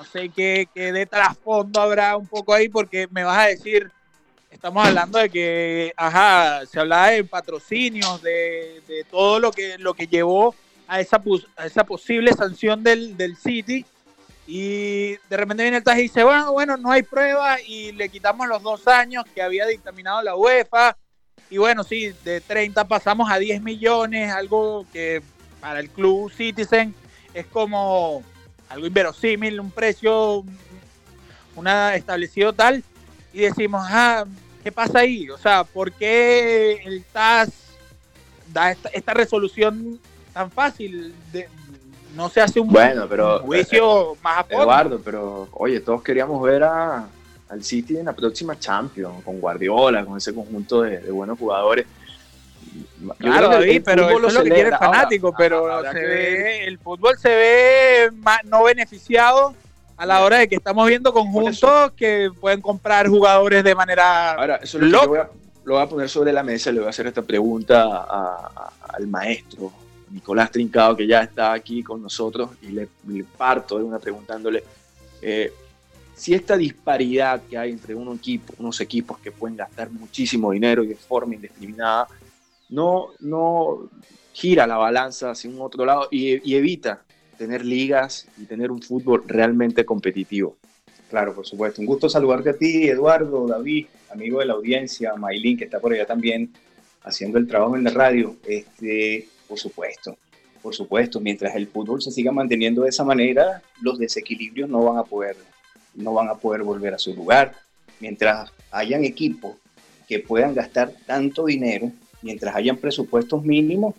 No 0.01 0.05
sé 0.05 0.31
qué, 0.31 0.69
qué 0.75 0.91
de 0.91 1.07
trasfondo 1.07 1.81
habrá 1.81 2.17
un 2.17 2.27
poco 2.27 2.53
ahí 2.53 2.69
porque 2.69 3.07
me 3.13 3.23
vas 3.23 3.39
a 3.39 3.49
decir, 3.51 3.93
estamos 4.57 4.87
hablando 4.87 5.19
de 5.19 5.29
que, 5.29 5.93
ajá, 5.97 6.65
se 6.67 6.81
hablaba 6.81 7.11
de 7.11 7.25
patrocinios, 7.25 8.23
de, 8.23 8.83
de 8.89 9.05
todo 9.05 9.39
lo 9.39 9.53
que, 9.53 9.77
lo 9.79 9.93
que 9.93 10.07
llevó 10.07 10.55
a 10.89 10.99
esa, 10.99 11.21
a 11.57 11.67
esa 11.67 11.85
posible 11.85 12.33
sanción 12.33 12.83
del, 12.83 13.17
del 13.17 13.37
City. 13.37 13.85
Y 14.47 15.17
de 15.29 15.37
repente 15.37 15.63
viene 15.63 15.79
el 15.79 15.85
TAS 15.85 15.99
y 15.99 16.03
dice, 16.03 16.25
bueno, 16.25 16.53
bueno, 16.53 16.77
no 16.79 16.91
hay 16.91 17.03
prueba 17.03 17.61
y 17.61 17.93
le 17.93 18.09
quitamos 18.09 18.49
los 18.49 18.63
dos 18.63 18.89
años 18.89 19.25
que 19.35 19.43
había 19.43 19.67
dictaminado 19.67 20.23
la 20.23 20.37
UEFA. 20.37 20.97
Y 21.51 21.59
bueno, 21.59 21.85
sí, 21.85 22.15
de 22.25 22.41
30 22.41 22.89
pasamos 22.89 23.31
a 23.31 23.39
10 23.39 23.61
millones, 23.61 24.33
algo 24.33 24.87
que 24.91 25.23
para 25.61 25.81
el 25.81 25.91
club 25.91 26.33
Citizen 26.33 26.95
es 27.35 27.47
como 27.47 28.23
algo 28.71 28.87
inverosímil, 28.87 29.61
un 29.61 29.71
precio 29.71 30.45
una 31.57 31.95
establecido 31.95 32.55
tal. 32.55 32.83
Y 33.35 33.41
decimos, 33.41 33.85
ah, 33.91 34.25
¿qué 34.67 34.73
pasa 34.73 34.99
ahí? 34.99 35.31
O 35.31 35.39
sea, 35.39 35.63
¿por 35.63 35.93
qué 35.93 36.83
el 36.85 37.05
TAS 37.13 37.53
da 38.53 38.73
esta, 38.73 38.89
esta 38.89 39.15
resolución 39.15 40.01
tan 40.33 40.51
fácil. 40.51 41.15
De, 41.31 41.49
no 42.17 42.29
se 42.29 42.41
hace 42.41 42.59
un, 42.59 42.67
bueno, 42.67 43.07
pero, 43.09 43.39
juicio 43.43 44.15
eh, 44.15 44.19
más 44.25 44.39
a 44.39 44.43
fondo. 44.43 44.65
Eduardo, 44.65 45.01
pero 45.05 45.49
oye, 45.53 45.79
todos 45.79 46.03
queríamos 46.03 46.43
ver 46.43 46.65
a, 46.65 47.07
al 47.49 47.63
City 47.63 47.97
en 47.97 48.07
la 48.07 48.13
próxima 48.13 48.59
Champions, 48.59 49.23
con 49.23 49.39
Guardiola, 49.39 50.05
con 50.05 50.19
ese 50.19 50.35
conjunto 50.35 50.83
de, 50.83 50.99
buenos 51.13 51.39
jugadores. 51.39 51.87
claro, 53.19 53.49
David, 53.51 53.83
pero 53.85 54.11
eso 54.11 54.27
es 54.27 54.35
lo 54.35 54.43
que 54.43 54.51
quiere 54.51 54.71
el 54.71 54.79
fanático, 54.79 55.33
pero 55.39 55.81
se 55.93 56.01
ve, 56.01 56.65
el 56.65 56.79
fútbol 56.81 57.17
se 57.19 57.29
ve 57.29 58.11
no 58.43 58.65
beneficiado 58.65 59.55
a 59.97 60.07
la 60.07 60.23
hora 60.23 60.39
de 60.39 60.49
que 60.49 60.57
estamos 60.57 60.87
viendo 60.89 61.13
conjuntos 61.13 61.93
que 61.93 62.31
pueden 62.41 62.61
comprar 62.61 63.09
jugadores 63.09 63.65
de 63.65 63.75
manera 63.75 64.33
Ahora, 64.33 64.57
eso 64.57 64.79
lo, 64.79 65.09
voy 65.09 65.19
a, 65.19 65.31
lo 65.65 65.75
voy 65.75 65.83
a 65.83 65.89
poner 65.89 66.09
sobre 66.09 66.33
la 66.33 66.43
mesa, 66.43 66.71
le 66.71 66.81
voy 66.81 66.87
a 66.87 66.91
hacer 66.91 67.07
esta 67.07 67.23
pregunta 67.23 68.07
al 68.89 69.07
maestro 69.07 69.73
Nicolás 70.11 70.51
Trincado, 70.51 70.97
que 70.97 71.07
ya 71.07 71.23
está 71.23 71.53
aquí 71.53 71.83
con 71.83 72.03
nosotros, 72.03 72.51
y 72.63 72.69
le, 72.69 72.89
parto 73.37 73.79
de 73.79 73.85
una 73.85 73.99
preguntándole 73.99 74.63
eh, 75.21 75.53
si 76.15 76.33
esta 76.33 76.57
disparidad 76.57 77.43
que 77.43 77.59
hay 77.59 77.71
entre 77.71 77.95
un 77.95 78.15
equipo, 78.15 78.55
unos 78.59 78.81
equipos 78.81 79.19
que 79.19 79.31
pueden 79.31 79.57
gastar 79.57 79.91
muchísimo 79.91 80.51
dinero 80.53 80.83
y 80.83 80.89
de 80.89 80.95
forma 80.95 81.35
indiscriminada, 81.35 82.09
no, 82.71 83.09
no 83.21 83.91
gira 84.33 84.67
la 84.67 84.79
balanza 84.79 85.31
hacia 85.31 85.51
un 85.51 85.61
otro 85.61 85.85
lado 85.85 86.09
y, 86.11 86.55
evita 86.55 87.03
tener 87.37 87.65
ligas 87.65 88.27
y 88.39 88.45
tener 88.45 88.71
un 88.71 88.83
fútbol 88.83 89.25
realmente 89.27 89.85
competitivo. 89.85 90.57
Claro, 91.11 91.35
por 91.35 91.47
supuesto. 91.47 91.81
Un 91.81 91.87
gusto 91.87 92.09
saludarte 92.09 92.51
a 92.51 92.57
ti, 92.57 92.89
Eduardo, 92.89 93.47
David, 93.47 93.87
amigo 94.11 94.41
de 94.41 94.47
la 94.47 94.55
audiencia, 94.55 95.15
Maylin, 95.15 95.57
que 95.57 95.65
está 95.65 95.81
por 95.81 95.93
allá 95.93 96.07
también 96.07 96.53
haciendo 97.03 97.39
el 97.39 97.47
trabajo 97.47 97.77
en 97.77 97.85
la 97.85 97.91
radio. 97.91 98.37
Este, 98.47 99.29
por 99.47 99.59
supuesto, 99.59 100.17
por 100.63 100.75
supuesto, 100.75 101.21
mientras 101.21 101.55
el 101.55 101.69
fútbol 101.69 102.03
se 102.03 102.11
siga 102.11 102.33
manteniendo 102.33 102.83
de 102.83 102.89
esa 102.89 103.05
manera, 103.05 103.63
los 103.81 103.99
desequilibrios 103.99 104.69
no 104.69 104.83
van 104.83 104.99
a 104.99 105.05
poder, 105.05 105.37
no 105.95 106.13
van 106.13 106.29
a 106.29 106.35
poder 106.35 106.65
volver 106.65 106.93
a 106.93 106.99
su 106.99 107.15
lugar. 107.15 107.55
Mientras 108.01 108.51
hayan 108.73 109.05
equipos 109.05 109.57
que 110.09 110.19
puedan 110.19 110.55
gastar 110.55 110.93
tanto 111.07 111.47
dinero, 111.47 111.93
mientras 112.23 112.57
hayan 112.57 112.77
presupuestos 112.79 113.45
mínimos, 113.45 113.95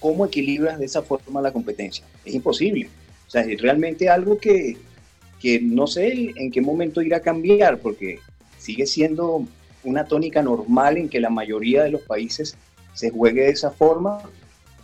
¿cómo 0.00 0.26
equilibras 0.26 0.78
de 0.78 0.86
esa 0.86 1.02
forma 1.02 1.40
la 1.40 1.52
competencia? 1.52 2.04
Es 2.24 2.34
imposible. 2.34 2.88
O 3.26 3.30
sea, 3.30 3.42
es 3.42 3.60
realmente 3.60 4.08
algo 4.08 4.38
que, 4.38 4.76
que 5.40 5.60
no 5.60 5.86
sé 5.86 6.32
en 6.34 6.50
qué 6.50 6.60
momento 6.60 7.02
irá 7.02 7.18
a 7.18 7.22
cambiar, 7.22 7.78
porque 7.78 8.20
sigue 8.58 8.86
siendo 8.86 9.46
una 9.84 10.04
tónica 10.04 10.42
normal 10.42 10.96
en 10.96 11.08
que 11.08 11.20
la 11.20 11.30
mayoría 11.30 11.82
de 11.82 11.90
los 11.90 12.02
países 12.02 12.56
se 12.94 13.10
juegue 13.10 13.42
de 13.42 13.50
esa 13.50 13.70
forma, 13.70 14.22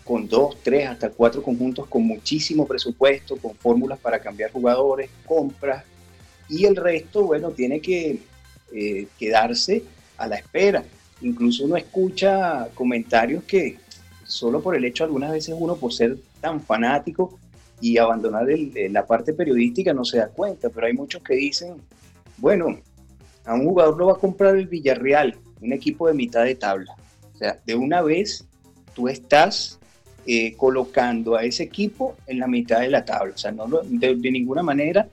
con 0.04 0.28
dos, 0.28 0.59
tres, 0.62 0.87
hasta 0.87 1.09
cuatro 1.11 1.42
conjuntos 1.42 1.87
con 1.87 2.02
muchísimo 2.02 2.66
presupuesto, 2.66 3.37
con 3.37 3.54
fórmulas 3.54 3.99
para 3.99 4.18
cambiar 4.21 4.52
jugadores, 4.52 5.09
compras, 5.25 5.85
y 6.49 6.66
el 6.66 6.76
resto, 6.76 7.25
bueno, 7.25 7.50
tiene 7.50 7.80
que 7.80 8.18
eh, 8.73 9.06
quedarse 9.18 9.83
a 10.18 10.26
la 10.26 10.37
espera. 10.37 10.85
Incluso 11.23 11.64
uno 11.64 11.76
escucha 11.76 12.68
comentarios 12.75 13.44
que 13.44 13.78
solo 14.24 14.60
por 14.60 14.76
el 14.76 14.84
hecho 14.84 15.04
algunas 15.04 15.32
veces 15.32 15.54
uno 15.58 15.76
por 15.76 15.92
ser 15.92 16.16
tan 16.40 16.60
fanático 16.60 17.38
y 17.80 17.98
abandonar 17.98 18.46
la 18.90 19.06
parte 19.06 19.32
periodística 19.32 19.92
no 19.92 20.04
se 20.04 20.18
da 20.18 20.28
cuenta, 20.28 20.70
pero 20.70 20.86
hay 20.86 20.92
muchos 20.92 21.22
que 21.22 21.34
dicen, 21.34 21.76
bueno, 22.38 22.78
a 23.44 23.54
un 23.54 23.64
jugador 23.64 23.96
lo 23.96 24.06
va 24.06 24.12
a 24.12 24.16
comprar 24.18 24.56
el 24.56 24.66
Villarreal, 24.66 25.36
un 25.60 25.72
equipo 25.72 26.08
de 26.08 26.14
mitad 26.14 26.44
de 26.44 26.54
tabla. 26.54 26.94
O 27.34 27.36
sea, 27.36 27.58
de 27.66 27.74
una 27.74 28.00
vez 28.00 28.44
tú 28.94 29.08
estás 29.08 29.78
eh, 30.26 30.54
colocando 30.56 31.36
a 31.36 31.44
ese 31.44 31.64
equipo 31.64 32.16
en 32.26 32.38
la 32.38 32.46
mitad 32.46 32.80
de 32.80 32.88
la 32.88 33.04
tabla. 33.04 33.34
O 33.34 33.38
sea, 33.38 33.52
no 33.52 33.66
de, 33.66 34.14
ninguna 34.16 34.62
manera 34.62 35.08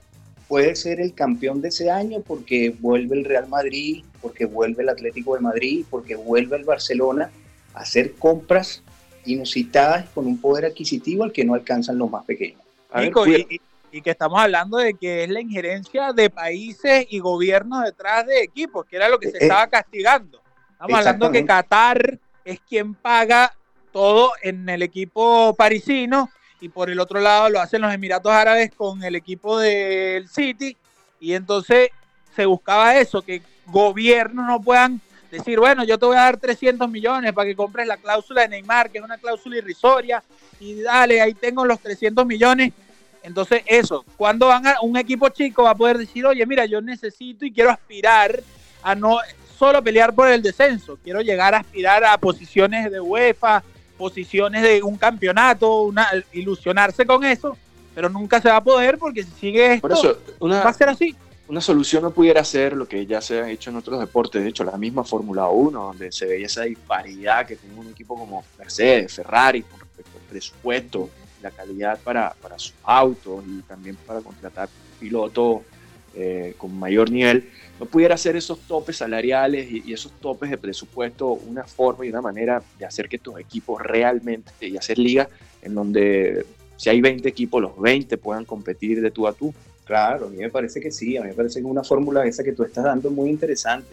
puede 0.48 0.74
ser 0.76 1.00
el 1.00 1.12
campeón 1.12 1.60
de 1.60 1.68
ese 1.68 1.90
año 1.90 2.20
porque 2.20 2.74
vuelve 2.80 3.18
el 3.18 3.24
Real 3.24 3.48
Madrid, 3.48 4.04
porque 4.22 4.46
vuelve 4.46 4.82
el 4.82 4.88
Atlético 4.88 5.34
de 5.34 5.40
Madrid, 5.40 5.84
porque 5.90 6.16
vuelve 6.16 6.56
el 6.56 6.64
Barcelona 6.64 7.30
a 7.74 7.80
hacer 7.80 8.12
compras 8.14 8.82
inusitadas 9.24 10.08
con 10.10 10.26
un 10.26 10.40
poder 10.40 10.66
adquisitivo 10.66 11.24
al 11.24 11.32
que 11.32 11.44
no 11.44 11.54
alcanzan 11.54 11.98
los 11.98 12.10
más 12.10 12.24
pequeños. 12.24 12.60
y, 13.92 14.00
que 14.00 14.10
estamos 14.10 14.40
hablando 14.40 14.78
de 14.78 14.94
que 14.94 15.24
es 15.24 15.30
la 15.30 15.40
injerencia 15.40 16.14
de 16.14 16.30
países 16.30 17.06
y 17.10 17.18
gobiernos 17.18 17.84
detrás 17.84 18.26
de 18.26 18.42
equipos, 18.42 18.86
que 18.86 18.96
era 18.96 19.08
lo 19.08 19.18
que 19.18 19.30
se 19.30 19.36
eh, 19.36 19.40
estaba 19.42 19.66
castigando. 19.66 20.40
Estamos 20.72 20.98
hablando 20.98 21.28
de 21.28 21.40
que 21.40 21.46
Qatar 21.46 22.18
es 22.44 22.60
quien 22.60 22.94
paga 22.94 23.54
todo 23.92 24.32
en 24.42 24.66
el 24.68 24.82
equipo 24.82 25.54
parisino 25.54 26.30
y 26.60 26.70
por 26.70 26.88
el 26.88 27.00
otro 27.00 27.20
lado 27.20 27.50
lo 27.50 27.60
hacen 27.60 27.82
los 27.82 27.92
Emiratos 27.92 28.32
Árabes 28.32 28.70
con 28.74 29.02
el 29.04 29.14
equipo 29.14 29.58
del 29.58 30.28
City 30.28 30.76
y 31.20 31.34
entonces 31.34 31.90
se 32.34 32.46
buscaba 32.46 32.96
eso, 32.98 33.20
que 33.20 33.42
gobiernos 33.66 34.46
no 34.46 34.60
puedan 34.60 35.00
decir, 35.32 35.58
bueno, 35.58 35.82
yo 35.84 35.98
te 35.98 36.04
voy 36.04 36.16
a 36.16 36.20
dar 36.20 36.36
300 36.36 36.88
millones 36.90 37.32
para 37.32 37.48
que 37.48 37.56
compres 37.56 37.86
la 37.86 37.96
cláusula 37.96 38.42
de 38.42 38.48
Neymar, 38.48 38.90
que 38.90 38.98
es 38.98 39.04
una 39.04 39.16
cláusula 39.16 39.56
irrisoria, 39.56 40.22
y 40.60 40.82
dale, 40.82 41.22
ahí 41.22 41.32
tengo 41.32 41.64
los 41.64 41.80
300 41.80 42.26
millones. 42.26 42.72
Entonces, 43.22 43.62
eso, 43.66 44.04
cuando 44.16 44.48
van 44.48 44.66
a 44.66 44.80
un 44.82 44.96
equipo 44.96 45.28
chico 45.30 45.62
va 45.62 45.70
a 45.70 45.74
poder 45.74 45.96
decir, 45.96 46.26
oye, 46.26 46.44
mira, 46.44 46.66
yo 46.66 46.80
necesito 46.82 47.46
y 47.46 47.52
quiero 47.52 47.70
aspirar 47.70 48.42
a 48.82 48.94
no 48.94 49.18
solo 49.58 49.82
pelear 49.82 50.12
por 50.12 50.28
el 50.28 50.42
descenso, 50.42 50.98
quiero 51.02 51.20
llegar 51.22 51.54
a 51.54 51.58
aspirar 51.58 52.04
a 52.04 52.18
posiciones 52.18 52.90
de 52.90 53.00
UEFA, 53.00 53.62
posiciones 53.96 54.62
de 54.62 54.82
un 54.82 54.96
campeonato, 54.98 55.84
una, 55.84 56.08
ilusionarse 56.32 57.06
con 57.06 57.24
eso, 57.24 57.56
pero 57.94 58.08
nunca 58.08 58.40
se 58.40 58.50
va 58.50 58.56
a 58.56 58.64
poder 58.64 58.98
porque 58.98 59.22
si 59.22 59.30
sigue 59.30 59.74
esto, 59.74 60.18
va 60.42 60.68
a 60.68 60.72
ser 60.72 60.88
así 60.88 61.16
una 61.52 61.60
solución 61.60 62.02
no 62.02 62.12
pudiera 62.12 62.42
ser 62.44 62.72
lo 62.72 62.88
que 62.88 63.04
ya 63.04 63.20
se 63.20 63.38
ha 63.38 63.50
hecho 63.50 63.68
en 63.68 63.76
otros 63.76 64.00
deportes, 64.00 64.42
de 64.42 64.48
hecho 64.48 64.64
la 64.64 64.78
misma 64.78 65.04
Fórmula 65.04 65.48
1, 65.48 65.82
donde 65.82 66.10
se 66.10 66.24
veía 66.24 66.46
esa 66.46 66.62
disparidad 66.62 67.46
que 67.46 67.56
tiene 67.56 67.78
un 67.78 67.88
equipo 67.88 68.18
como 68.18 68.42
Mercedes, 68.58 69.12
Ferrari, 69.12 69.60
con 69.60 69.78
respecto 69.78 70.12
al 70.16 70.24
presupuesto, 70.30 71.10
la 71.42 71.50
calidad 71.50 72.00
para, 72.02 72.32
para 72.40 72.58
sus 72.58 72.72
autos 72.82 73.44
y 73.46 73.60
también 73.64 73.96
para 73.96 74.22
contratar 74.22 74.70
pilotos 74.98 75.60
eh, 76.14 76.54
con 76.56 76.74
mayor 76.78 77.10
nivel, 77.10 77.50
no 77.78 77.84
pudiera 77.84 78.16
ser 78.16 78.34
esos 78.34 78.60
topes 78.60 78.96
salariales 78.96 79.70
y, 79.70 79.92
esos 79.92 80.12
topes 80.22 80.48
de 80.48 80.56
presupuesto 80.56 81.32
una 81.32 81.64
forma 81.64 82.06
y 82.06 82.08
una 82.08 82.22
manera 82.22 82.62
de 82.78 82.86
hacer 82.86 83.10
que 83.10 83.16
estos 83.16 83.38
equipos 83.38 83.78
realmente 83.82 84.52
y 84.58 84.78
hacer 84.78 84.98
ligas 84.98 85.28
en 85.60 85.74
donde 85.74 86.46
si 86.78 86.88
hay 86.88 87.02
20 87.02 87.28
equipos, 87.28 87.60
los 87.60 87.78
20 87.78 88.16
puedan 88.16 88.46
competir 88.46 89.02
de 89.02 89.10
tú 89.10 89.28
a 89.28 89.34
tú. 89.34 89.52
Claro, 89.92 90.28
a 90.28 90.30
mí 90.30 90.38
me 90.38 90.48
parece 90.48 90.80
que 90.80 90.90
sí, 90.90 91.18
a 91.18 91.20
mí 91.20 91.28
me 91.28 91.34
parece 91.34 91.60
que 91.60 91.66
una 91.66 91.84
fórmula 91.84 92.24
esa 92.24 92.42
que 92.42 92.54
tú 92.54 92.62
estás 92.62 92.82
dando 92.82 93.10
muy 93.10 93.28
interesante. 93.28 93.90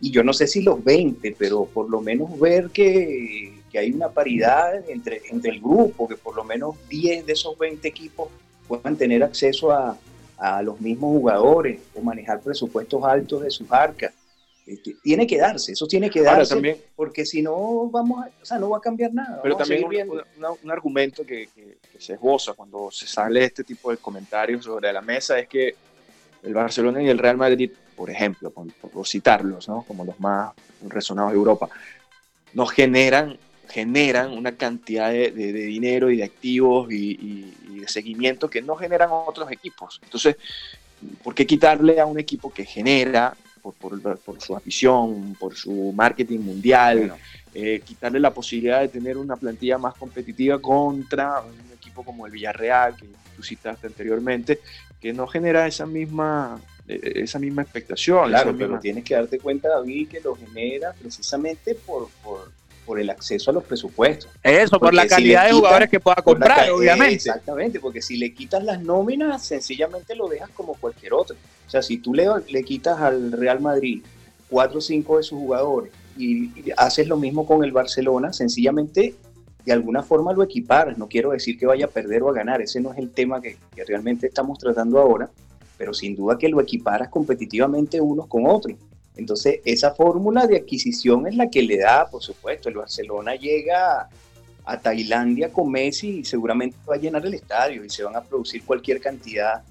Y 0.00 0.10
yo 0.10 0.24
no 0.24 0.32
sé 0.32 0.46
si 0.46 0.62
los 0.62 0.82
20, 0.82 1.36
pero 1.38 1.66
por 1.66 1.90
lo 1.90 2.00
menos 2.00 2.40
ver 2.40 2.70
que, 2.70 3.52
que 3.70 3.78
hay 3.78 3.92
una 3.92 4.08
paridad 4.08 4.88
entre, 4.88 5.20
entre 5.30 5.50
el 5.50 5.60
grupo, 5.60 6.08
que 6.08 6.16
por 6.16 6.34
lo 6.34 6.44
menos 6.44 6.76
10 6.88 7.26
de 7.26 7.34
esos 7.34 7.58
20 7.58 7.86
equipos 7.86 8.30
puedan 8.66 8.96
tener 8.96 9.22
acceso 9.22 9.70
a, 9.70 9.98
a 10.38 10.62
los 10.62 10.80
mismos 10.80 11.10
jugadores 11.10 11.78
o 11.94 12.00
manejar 12.00 12.40
presupuestos 12.40 13.04
altos 13.04 13.42
de 13.42 13.50
sus 13.50 13.70
arcas. 13.70 14.14
Este, 14.66 14.96
tiene 15.02 15.26
que 15.26 15.36
darse, 15.36 15.72
eso 15.72 15.86
tiene 15.86 16.08
que 16.08 16.22
darse, 16.22 16.54
también, 16.54 16.78
porque 16.96 17.26
si 17.26 17.42
no 17.42 17.90
vamos, 17.90 18.24
a, 18.24 18.30
o 18.40 18.44
sea, 18.44 18.58
no 18.58 18.70
va 18.70 18.78
a 18.78 18.80
cambiar 18.80 19.12
nada. 19.12 19.40
Pero 19.42 19.56
también 19.56 19.84
un, 19.84 20.22
un, 20.62 20.70
argumento 20.70 21.24
que, 21.24 21.50
que, 21.54 21.76
se 21.98 22.14
esboza 22.14 22.54
cuando 22.54 22.90
se 22.90 23.06
sale 23.06 23.44
este 23.44 23.62
tipo 23.62 23.90
de 23.90 23.98
comentarios 23.98 24.64
sobre 24.64 24.90
la 24.90 25.02
mesa 25.02 25.38
es 25.38 25.48
que 25.48 25.74
el 26.42 26.54
Barcelona 26.54 27.02
y 27.02 27.08
el 27.10 27.18
Real 27.18 27.36
Madrid, 27.36 27.72
por 27.94 28.08
ejemplo, 28.08 28.50
por, 28.50 28.72
por 28.72 29.06
citarlos, 29.06 29.68
¿no? 29.68 29.82
como 29.82 30.02
los 30.02 30.18
más 30.18 30.52
resonados 30.88 31.32
de 31.32 31.38
Europa, 31.38 31.68
nos 32.54 32.70
generan 32.72 33.38
generan 33.68 34.32
una 34.32 34.56
cantidad 34.56 35.10
de, 35.10 35.30
de, 35.30 35.52
de 35.52 35.62
dinero 35.64 36.10
y 36.10 36.18
de 36.18 36.24
activos 36.24 36.92
y, 36.92 37.12
y, 37.12 37.54
y, 37.70 37.80
de 37.80 37.88
seguimiento 37.88 38.48
que 38.48 38.60
no 38.60 38.76
generan 38.76 39.08
otros 39.10 39.50
equipos. 39.50 40.00
Entonces, 40.04 40.36
¿por 41.22 41.34
qué 41.34 41.46
quitarle 41.46 41.98
a 41.98 42.06
un 42.06 42.18
equipo 42.18 42.52
que 42.52 42.64
genera 42.64 43.34
por, 43.72 44.00
por, 44.00 44.18
por, 44.18 44.40
su 44.42 44.54
afición, 44.54 45.34
por 45.40 45.56
su 45.56 45.92
marketing 45.94 46.40
mundial, 46.40 46.98
bueno. 46.98 47.16
eh, 47.54 47.80
quitarle 47.84 48.20
la 48.20 48.32
posibilidad 48.32 48.80
de 48.80 48.88
tener 48.88 49.16
una 49.16 49.36
plantilla 49.36 49.78
más 49.78 49.94
competitiva 49.94 50.60
contra 50.60 51.40
un 51.40 51.72
equipo 51.72 52.04
como 52.04 52.26
el 52.26 52.32
Villarreal, 52.32 52.94
que 52.96 53.06
tú 53.34 53.42
citaste 53.42 53.86
anteriormente, 53.86 54.60
que 55.00 55.12
no 55.12 55.26
genera 55.26 55.66
esa 55.66 55.86
misma, 55.86 56.60
eh, 56.86 57.12
esa 57.16 57.38
misma 57.38 57.62
expectación. 57.62 58.28
Claro, 58.28 58.50
esa 58.50 58.58
pero 58.58 58.68
misma... 58.70 58.80
tienes 58.80 59.04
que 59.04 59.14
darte 59.14 59.38
cuenta, 59.38 59.68
David, 59.68 60.08
que 60.08 60.20
lo 60.20 60.36
genera 60.36 60.92
precisamente 60.92 61.74
por, 61.74 62.08
por, 62.22 62.52
por 62.84 63.00
el 63.00 63.08
acceso 63.10 63.50
a 63.50 63.54
los 63.54 63.64
presupuestos. 63.64 64.30
Eso, 64.42 64.78
por 64.78 64.92
la 64.92 65.06
calidad 65.06 65.42
si 65.42 65.46
de 65.46 65.50
quitas, 65.50 65.58
jugadores 65.58 65.90
que 65.90 66.00
pueda 66.00 66.16
comprar, 66.16 66.70
obviamente. 66.70 67.14
Exactamente, 67.14 67.80
porque 67.80 68.02
si 68.02 68.16
le 68.16 68.34
quitas 68.34 68.62
las 68.62 68.80
nóminas, 68.82 69.44
sencillamente 69.44 70.14
lo 70.14 70.28
dejas 70.28 70.50
como 70.50 70.74
cualquier 70.74 71.14
otro. 71.14 71.36
O 71.66 71.70
sea, 71.70 71.82
si 71.82 71.98
tú 71.98 72.14
le, 72.14 72.28
quitas 72.64 73.00
al 73.00 73.32
Real 73.32 73.60
Madrid 73.60 74.02
cuatro 74.48 74.78
o 74.78 74.82
cinco 74.82 75.16
de 75.16 75.22
sus 75.22 75.38
jugadores 75.38 75.92
y, 76.16 76.44
y 76.60 76.72
haces 76.76 77.08
lo 77.08 77.16
mismo 77.16 77.46
con 77.46 77.64
el 77.64 77.72
Barcelona, 77.72 78.32
sencillamente 78.32 79.14
de 79.64 79.72
alguna 79.72 80.02
forma 80.02 80.32
lo 80.32 80.42
equiparas. 80.42 80.98
No 80.98 81.08
quiero 81.08 81.30
decir 81.30 81.58
que 81.58 81.66
vaya 81.66 81.86
a 81.86 81.88
perder 81.88 82.22
o 82.22 82.28
a 82.28 82.34
ganar, 82.34 82.60
ese 82.60 82.80
no 82.80 82.92
es 82.92 82.98
el 82.98 83.10
tema 83.10 83.40
que, 83.40 83.56
que 83.74 83.84
realmente 83.84 84.26
estamos 84.26 84.58
tratando 84.58 84.98
ahora, 84.98 85.30
pero 85.78 85.94
sin 85.94 86.14
duda 86.14 86.38
que 86.38 86.48
lo 86.48 86.60
equiparas 86.60 87.08
competitivamente 87.08 88.00
unos 88.00 88.26
con 88.26 88.46
otros. 88.46 88.76
Entonces, 89.16 89.60
esa 89.64 89.94
fórmula 89.94 90.46
de 90.46 90.56
adquisición 90.56 91.26
es 91.26 91.36
la 91.36 91.48
que 91.48 91.62
le 91.62 91.78
da, 91.78 92.06
por 92.10 92.22
supuesto, 92.22 92.68
el 92.68 92.74
Barcelona 92.76 93.36
llega 93.36 94.08
a 94.64 94.80
Tailandia 94.80 95.52
con 95.52 95.70
Messi 95.70 96.18
y 96.18 96.24
seguramente 96.24 96.76
va 96.88 96.96
a 96.96 96.98
llenar 96.98 97.24
el 97.24 97.34
estadio 97.34 97.84
y 97.84 97.90
se 97.90 98.02
van 98.02 98.16
a 98.16 98.22
producir 98.22 98.64
cualquier 98.64 99.00
cantidad 99.00 99.62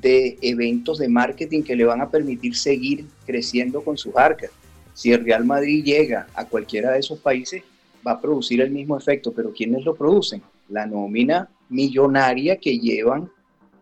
de 0.00 0.38
eventos 0.40 0.98
de 0.98 1.08
marketing 1.08 1.62
que 1.62 1.76
le 1.76 1.84
van 1.84 2.00
a 2.00 2.10
permitir 2.10 2.56
seguir 2.56 3.04
creciendo 3.26 3.82
con 3.82 3.96
sus 3.96 4.16
arcas. 4.16 4.50
Si 4.94 5.12
el 5.12 5.24
Real 5.24 5.44
Madrid 5.44 5.84
llega 5.84 6.26
a 6.34 6.46
cualquiera 6.46 6.92
de 6.92 7.00
esos 7.00 7.18
países, 7.18 7.62
va 8.06 8.12
a 8.12 8.20
producir 8.20 8.60
el 8.60 8.70
mismo 8.70 8.96
efecto, 8.96 9.32
pero 9.32 9.52
¿quiénes 9.52 9.84
lo 9.84 9.94
producen? 9.94 10.42
La 10.68 10.86
nómina 10.86 11.48
millonaria 11.68 12.56
que 12.56 12.78
llevan 12.78 13.30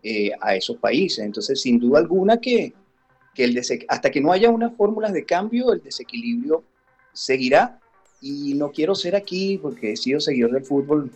eh, 0.02 0.30
a 0.40 0.54
esos 0.54 0.76
países. 0.76 1.24
Entonces, 1.24 1.60
sin 1.60 1.78
duda 1.78 1.98
alguna 1.98 2.40
que, 2.40 2.72
que 3.34 3.44
el 3.44 3.60
hasta 3.88 4.10
que 4.10 4.20
no 4.20 4.32
haya 4.32 4.50
unas 4.50 4.74
fórmulas 4.76 5.12
de 5.12 5.24
cambio, 5.24 5.72
el 5.72 5.82
desequilibrio 5.82 6.64
seguirá. 7.12 7.78
Y 8.20 8.54
no 8.54 8.70
quiero 8.70 8.94
ser 8.94 9.16
aquí, 9.16 9.58
porque 9.60 9.92
he 9.92 9.96
sido 9.96 10.20
seguidor 10.20 10.52
del 10.52 10.64
fútbol, 10.64 11.10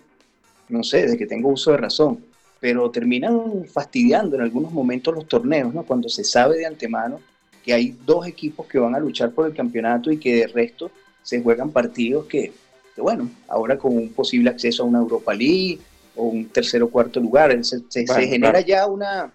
no 0.70 0.82
sé, 0.82 1.02
desde 1.02 1.18
que 1.18 1.26
tengo 1.26 1.50
uso 1.50 1.72
de 1.72 1.76
razón, 1.76 2.24
pero 2.64 2.90
terminan 2.90 3.66
fastidiando 3.70 4.36
en 4.36 4.40
algunos 4.40 4.72
momentos 4.72 5.14
los 5.14 5.28
torneos, 5.28 5.74
¿no? 5.74 5.82
Cuando 5.82 6.08
se 6.08 6.24
sabe 6.24 6.56
de 6.56 6.64
antemano 6.64 7.20
que 7.62 7.74
hay 7.74 7.94
dos 8.06 8.26
equipos 8.26 8.66
que 8.66 8.78
van 8.78 8.94
a 8.94 8.98
luchar 8.98 9.32
por 9.32 9.46
el 9.46 9.54
campeonato 9.54 10.10
y 10.10 10.16
que 10.16 10.36
de 10.36 10.46
resto 10.46 10.90
se 11.22 11.42
juegan 11.42 11.72
partidos 11.72 12.24
que, 12.24 12.54
que 12.94 13.02
bueno, 13.02 13.28
ahora 13.48 13.76
con 13.76 13.94
un 13.94 14.08
posible 14.14 14.48
acceso 14.48 14.82
a 14.82 14.86
una 14.86 15.00
Europa 15.00 15.34
League 15.34 15.78
o 16.16 16.24
un 16.24 16.46
tercer 16.46 16.82
o 16.82 16.88
cuarto 16.88 17.20
lugar, 17.20 17.52
se, 17.62 17.80
se, 17.86 18.06
bueno, 18.06 18.22
se 18.22 18.28
genera 18.28 18.52
claro. 18.52 18.66
ya 18.66 18.86
una, 18.86 19.32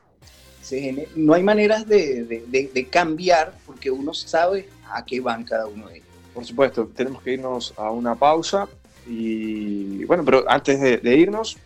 Genera, 0.67 1.07
no 1.15 1.35
hay 1.35 1.43
maneras 1.43 1.87
de, 1.87 2.23
de, 2.23 2.45
de, 2.47 2.71
de, 2.73 2.85
cambiar 2.87 3.53
porque 3.67 3.91
uno 3.91 4.11
sabe 4.15 4.69
a 4.91 5.05
qué 5.05 5.19
van 5.19 5.43
cada 5.43 5.67
uno 5.67 5.87
de 5.87 5.97
ellos. 5.97 6.07
Por 6.33 6.45
supuesto, 6.45 6.89
tenemos 6.95 7.21
que 7.21 7.33
irnos 7.33 7.75
a 7.77 7.91
una 7.91 8.15
pausa 8.15 8.67
y 9.07 10.03
bueno, 10.05 10.25
pero 10.25 10.45
antes 10.47 10.79
de, 10.79 11.15
irnos, 11.15 11.57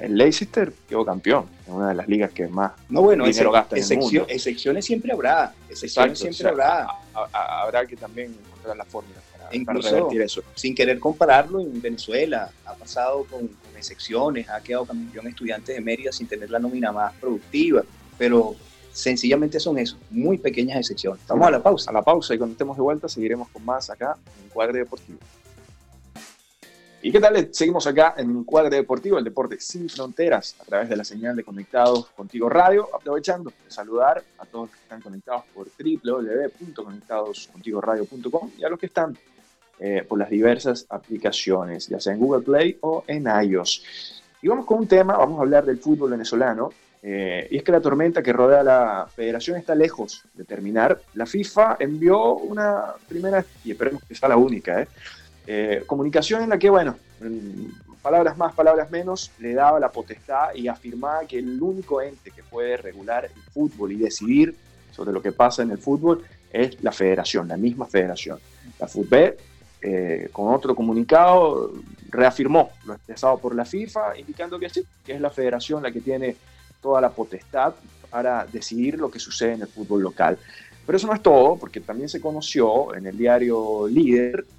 el 0.00 0.16
Leicester 0.16 0.72
quedó 0.88 1.04
campeón 1.04 1.46
en 1.66 1.74
una 1.74 1.88
de 1.88 1.94
las 1.94 2.08
ligas 2.08 2.32
que 2.32 2.46
más 2.48 2.72
no, 2.88 3.02
bueno, 3.02 3.26
dinero 3.26 3.50
gasta 3.52 3.76
en 3.76 3.84
el 3.84 3.98
mundo. 3.98 4.26
Excepciones 4.28 4.84
siempre 4.84 5.12
habrá, 5.12 5.54
excepciones 5.68 6.20
Exacto, 6.20 6.34
siempre 6.34 6.52
o 6.52 6.56
sea, 6.56 6.78
habrá. 6.78 6.90
A, 7.14 7.28
a, 7.32 7.62
habrá 7.62 7.86
que 7.86 7.96
también 7.96 8.34
encontrar 8.46 8.76
las 8.76 8.88
fórmulas 8.88 9.22
para, 9.32 9.54
Incluso, 9.54 9.88
para 9.88 9.96
revertir 9.96 10.22
eso. 10.22 10.42
Sin 10.54 10.74
querer 10.74 10.98
compararlo, 10.98 11.60
en 11.60 11.80
Venezuela 11.80 12.50
ha 12.64 12.74
pasado 12.74 13.24
con, 13.24 13.48
con 13.48 13.76
excepciones, 13.76 14.48
ha 14.48 14.60
quedado 14.60 14.86
campeón 14.86 15.26
estudiantes 15.26 15.74
de 15.74 15.80
Mérida 15.80 16.12
sin 16.12 16.26
tener 16.26 16.50
la 16.50 16.58
nómina 16.58 16.92
más 16.92 17.12
productiva 17.14 17.82
pero 18.18 18.56
sencillamente 18.92 19.60
son 19.60 19.78
eso, 19.78 19.96
muy 20.10 20.38
pequeñas 20.38 20.78
excepciones. 20.78 21.20
Vamos 21.28 21.48
a 21.48 21.50
la 21.50 21.62
pausa. 21.62 21.90
A 21.90 21.94
la 21.94 22.02
pausa 22.02 22.34
y 22.34 22.38
cuando 22.38 22.52
estemos 22.52 22.76
de 22.76 22.82
vuelta 22.82 23.08
seguiremos 23.08 23.48
con 23.48 23.64
más 23.64 23.90
acá 23.90 24.16
en 24.42 24.48
Cuadre 24.48 24.80
Deportivo. 24.80 25.18
¿Y 27.06 27.12
qué 27.12 27.20
tal? 27.20 27.50
Seguimos 27.52 27.86
acá 27.86 28.14
en 28.16 28.42
Cuadre 28.42 28.78
Deportivo, 28.78 29.16
el 29.16 29.22
deporte 29.22 29.60
sin 29.60 29.88
fronteras, 29.88 30.56
a 30.58 30.64
través 30.64 30.88
de 30.88 30.96
la 30.96 31.04
señal 31.04 31.36
de 31.36 31.44
Conectados 31.44 32.06
Contigo 32.06 32.48
Radio, 32.48 32.88
aprovechando 32.92 33.50
de 33.50 33.70
saludar 33.70 34.24
a 34.38 34.44
todos 34.44 34.68
los 34.68 34.76
que 34.76 34.82
están 34.82 35.02
conectados 35.02 35.44
por 35.54 35.68
www.conectadoscontigoradio.com 35.78 38.50
y 38.58 38.64
a 38.64 38.68
los 38.68 38.80
que 38.80 38.86
están 38.86 39.16
eh, 39.78 40.04
por 40.08 40.18
las 40.18 40.28
diversas 40.28 40.84
aplicaciones, 40.88 41.86
ya 41.86 42.00
sea 42.00 42.12
en 42.12 42.18
Google 42.18 42.42
Play 42.42 42.76
o 42.80 43.04
en 43.06 43.28
iOS. 43.28 43.84
Y 44.42 44.48
vamos 44.48 44.66
con 44.66 44.80
un 44.80 44.88
tema, 44.88 45.16
vamos 45.16 45.38
a 45.38 45.42
hablar 45.42 45.64
del 45.64 45.78
fútbol 45.78 46.10
venezolano, 46.10 46.70
eh, 47.04 47.46
y 47.52 47.58
es 47.58 47.62
que 47.62 47.70
la 47.70 47.80
tormenta 47.80 48.20
que 48.20 48.32
rodea 48.32 48.64
la 48.64 49.06
federación 49.14 49.58
está 49.58 49.76
lejos 49.76 50.24
de 50.34 50.42
terminar. 50.42 51.00
La 51.14 51.26
FIFA 51.26 51.76
envió 51.78 52.34
una 52.34 52.94
primera, 53.08 53.44
y 53.64 53.70
esperemos 53.70 54.02
que 54.02 54.16
sea 54.16 54.28
la 54.28 54.36
única, 54.36 54.82
¿eh? 54.82 54.88
Eh, 55.46 55.84
comunicación 55.86 56.42
en 56.42 56.50
la 56.50 56.58
que, 56.58 56.70
bueno, 56.70 56.96
palabras 58.02 58.36
más, 58.36 58.54
palabras 58.54 58.90
menos, 58.90 59.30
le 59.38 59.54
daba 59.54 59.80
la 59.80 59.90
potestad 59.90 60.54
y 60.54 60.68
afirmaba 60.68 61.26
que 61.26 61.38
el 61.38 61.60
único 61.60 62.00
ente 62.02 62.30
que 62.30 62.42
puede 62.42 62.76
regular 62.76 63.24
el 63.24 63.42
fútbol 63.52 63.92
y 63.92 63.96
decidir 63.96 64.54
sobre 64.92 65.12
lo 65.12 65.22
que 65.22 65.32
pasa 65.32 65.62
en 65.62 65.70
el 65.70 65.78
fútbol 65.78 66.24
es 66.52 66.82
la 66.82 66.92
federación, 66.92 67.48
la 67.48 67.56
misma 67.56 67.86
federación. 67.86 68.38
La 68.78 68.88
FUTB, 68.88 69.36
con 70.32 70.52
otro 70.52 70.74
comunicado, 70.74 71.72
reafirmó 72.10 72.70
lo 72.84 72.94
expresado 72.94 73.38
por 73.38 73.54
la 73.54 73.64
FIFA, 73.64 74.18
indicando 74.18 74.58
que 74.58 74.68
sí, 74.70 74.84
que 75.04 75.14
es 75.14 75.20
la 75.20 75.30
federación 75.30 75.82
la 75.82 75.92
que 75.92 76.00
tiene 76.00 76.36
toda 76.80 77.00
la 77.00 77.10
potestad 77.10 77.74
para 78.10 78.46
decidir 78.46 78.98
lo 78.98 79.10
que 79.10 79.18
sucede 79.18 79.54
en 79.54 79.62
el 79.62 79.68
fútbol 79.68 80.02
local. 80.02 80.38
Pero 80.86 80.96
eso 80.96 81.06
no 81.06 81.14
es 81.14 81.22
todo, 81.22 81.56
porque 81.56 81.80
también 81.80 82.08
se 82.08 82.20
conoció 82.20 82.94
en 82.94 83.06
el 83.06 83.18
diario 83.18 83.88
Líder 83.88 84.44
mm, 84.44 84.55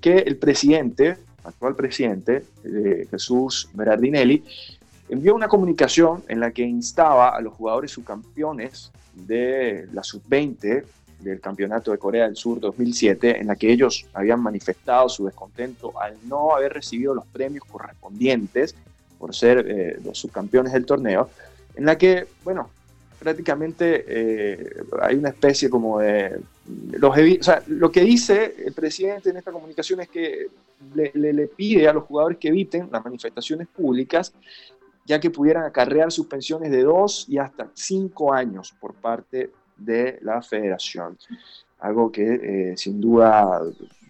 que 0.00 0.18
el 0.18 0.36
presidente, 0.36 1.16
actual 1.44 1.76
presidente, 1.76 2.44
eh, 2.64 3.06
Jesús 3.10 3.68
Berardinelli, 3.72 4.44
envió 5.08 5.34
una 5.34 5.48
comunicación 5.48 6.22
en 6.28 6.40
la 6.40 6.50
que 6.50 6.62
instaba 6.62 7.36
a 7.36 7.40
los 7.40 7.54
jugadores 7.54 7.90
subcampeones 7.90 8.90
de 9.14 9.86
la 9.92 10.02
sub-20 10.02 10.84
del 11.20 11.40
Campeonato 11.40 11.90
de 11.92 11.98
Corea 11.98 12.24
del 12.24 12.36
Sur 12.36 12.60
2007, 12.60 13.40
en 13.40 13.46
la 13.46 13.56
que 13.56 13.72
ellos 13.72 14.06
habían 14.12 14.40
manifestado 14.40 15.08
su 15.08 15.26
descontento 15.26 15.92
al 16.00 16.16
no 16.26 16.54
haber 16.54 16.72
recibido 16.72 17.14
los 17.14 17.26
premios 17.26 17.64
correspondientes 17.64 18.74
por 19.18 19.34
ser 19.34 19.66
eh, 19.68 20.00
los 20.04 20.18
subcampeones 20.18 20.72
del 20.72 20.84
torneo, 20.84 21.30
en 21.76 21.84
la 21.84 21.96
que, 21.96 22.26
bueno, 22.42 22.70
prácticamente 23.22 24.04
eh, 24.06 24.82
hay 25.00 25.16
una 25.16 25.30
especie 25.30 25.70
como 25.70 26.00
de... 26.00 26.40
Los 26.92 27.16
lo 27.68 27.90
que 27.90 28.00
dice 28.02 28.54
el 28.64 28.72
presidente 28.72 29.30
en 29.30 29.36
esta 29.36 29.52
comunicación 29.52 30.00
es 30.00 30.08
que 30.08 30.46
le, 30.94 31.12
le, 31.14 31.46
pide 31.48 31.88
a 31.88 31.92
los 31.92 32.04
jugadores 32.04 32.38
que 32.38 32.48
eviten 32.48 32.88
las 32.90 33.04
manifestaciones 33.04 33.68
públicas, 33.68 34.32
ya 35.04 35.18
que 35.20 35.30
pudieran 35.30 35.64
acarrear 35.64 36.12
suspensiones 36.12 36.70
de 36.70 36.82
dos 36.82 37.26
y 37.28 37.38
hasta 37.38 37.68
cinco 37.74 38.32
años 38.32 38.72
por 38.80 38.94
parte 38.94 39.50
de 39.76 40.18
la 40.22 40.40
federación. 40.42 41.18
Algo 41.80 42.12
que 42.12 42.70
eh, 42.72 42.76
sin 42.76 43.00
duda 43.00 43.60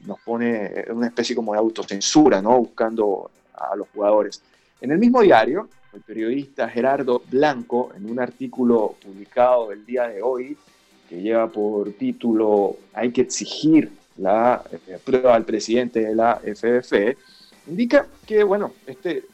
nos 0.07 0.21
pone 0.21 0.81
en 0.81 0.97
una 0.97 1.07
especie 1.07 1.35
como 1.35 1.53
de 1.53 1.59
autocensura, 1.59 2.43
¿no? 2.43 2.59
buscando 2.59 3.31
a 3.55 3.75
los 3.77 3.89
jugadores. 3.89 4.43
En 4.81 4.91
el 4.91 4.99
mismo 4.99 5.23
diario, 5.23 5.69
el 5.93 6.01
periodista 6.01 6.69
Gerardo 6.69 7.23
Blanco, 7.31 7.93
en 7.97 8.11
un 8.11 8.19
artículo 8.19 8.97
publicado 9.03 9.73
el 9.73 9.85
día 9.85 10.09
de 10.09 10.23
hoy, 10.23 10.57
que 11.09 11.21
lleva 11.21 11.49
por 11.49 11.93
título 11.93 12.77
Hay 12.95 13.13
que 13.13 13.23
exigir 13.23 13.91
la 14.17 14.63
eh, 14.71 14.99
prueba 15.05 15.35
al 15.35 15.45
presidente 15.45 16.01
de 16.01 16.15
la 16.15 16.41
FFE, 16.41 17.17
indica 17.67 18.07
que, 18.27 18.43
bueno, 18.43 18.73
este 18.87 19.25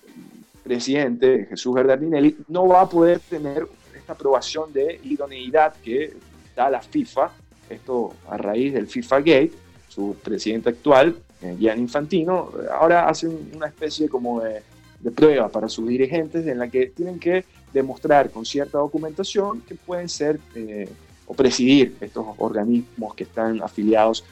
presidente, 0.63 1.47
Jesús 1.49 1.75
Bernardinelli, 1.75 2.37
no 2.49 2.67
va 2.67 2.83
a 2.83 2.89
poder 2.89 3.21
tener 3.21 3.67
esta 3.97 4.13
aprobación 4.13 4.73
de 4.73 5.01
idoneidad 5.05 5.75
que 5.83 6.15
da 6.55 6.69
la 6.69 6.81
FIFA, 6.81 7.31
esto 7.71 8.15
a 8.29 8.37
raíz 8.37 8.75
del 8.75 8.87
FIFA 8.87 9.19
Gate, 9.19 9.53
su 9.89 10.17
presidente 10.23 10.71
actual, 10.71 11.17
eh, 11.41 11.57
Gian 11.59 11.79
Infantino, 11.79 12.51
ahora 12.73 13.09
hace 13.09 13.29
una 13.29 13.69
especie 13.69 14.09
como 14.09 14.41
de 14.41 14.63
de 15.01 15.11
prueba 15.11 15.49
para 15.49 15.69
sus 15.69 15.89
dirigentes 15.89 16.47
en 16.47 16.59
la 16.59 16.69
que 16.69 16.87
tienen 16.87 17.19
que 17.19 17.45
demostrar 17.73 18.31
con 18.31 18.45
cierta 18.45 18.79
documentación 18.79 19.61
que 19.63 19.75
pueden 19.75 20.09
ser 20.09 20.41
eh, 20.55 20.89
o 21.27 21.35
presidir 21.35 21.97
estos 22.01 22.27
organismos 22.39 23.15
que 23.15 23.25
están 23.25 23.63
afiliados 23.63 24.25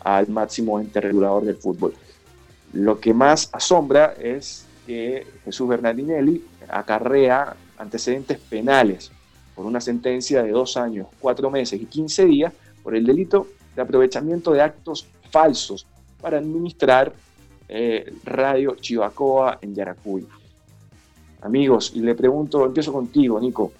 al 0.00 0.28
máximo 0.28 0.78
ente 0.80 1.00
regulador 1.00 1.44
del 1.44 1.56
fútbol. 1.56 1.94
Lo 2.72 3.00
que 3.00 3.12
más 3.12 3.50
asombra 3.52 4.14
es 4.20 4.66
que 4.86 5.26
Jesús 5.44 5.68
Bernardinelli 5.68 6.44
acarrea 6.68 7.56
antecedentes 7.78 8.38
penales 8.38 9.10
por 9.54 9.66
una 9.66 9.80
sentencia 9.80 10.42
de 10.42 10.50
dos 10.50 10.76
años, 10.76 11.06
cuatro 11.20 11.50
meses 11.50 11.80
y 11.80 11.86
quince 11.86 12.24
días 12.24 12.52
por 12.82 12.94
el 12.94 13.06
delito 13.06 13.48
de 13.74 13.82
aprovechamiento 13.82 14.52
de 14.52 14.62
actos 14.62 15.06
falsos 15.30 15.86
para 16.20 16.38
administrar 16.38 17.12
eh, 17.68 18.12
Radio 18.24 18.76
Chivacoa 18.76 19.58
en 19.62 19.74
Yaracuy. 19.74 20.26
Amigos, 21.42 21.92
y 21.94 22.00
le 22.00 22.14
pregunto, 22.14 22.64
empiezo 22.64 22.92
contigo, 22.92 23.38
Nico. 23.40 23.72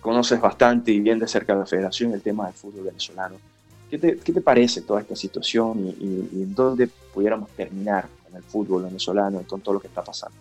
Conoces 0.00 0.40
bastante 0.40 0.90
y 0.90 1.00
bien 1.00 1.18
de 1.18 1.28
cerca 1.28 1.54
la 1.54 1.66
federación 1.66 2.12
el 2.12 2.22
tema 2.22 2.46
del 2.46 2.54
fútbol 2.54 2.86
venezolano. 2.86 3.36
¿Qué 3.90 3.98
te, 3.98 4.40
parece 4.40 4.82
toda 4.82 5.00
esta 5.00 5.16
situación 5.16 5.94
y, 6.00 6.42
en 6.42 6.54
dónde 6.54 6.88
pudiéramos 7.12 7.50
terminar 7.50 8.06
con 8.24 8.36
el 8.36 8.42
fútbol 8.44 8.84
venezolano 8.84 9.40
y 9.40 9.44
con 9.44 9.60
todo 9.60 9.74
lo 9.74 9.80
que 9.80 9.88
está 9.88 10.02
pasando? 10.02 10.36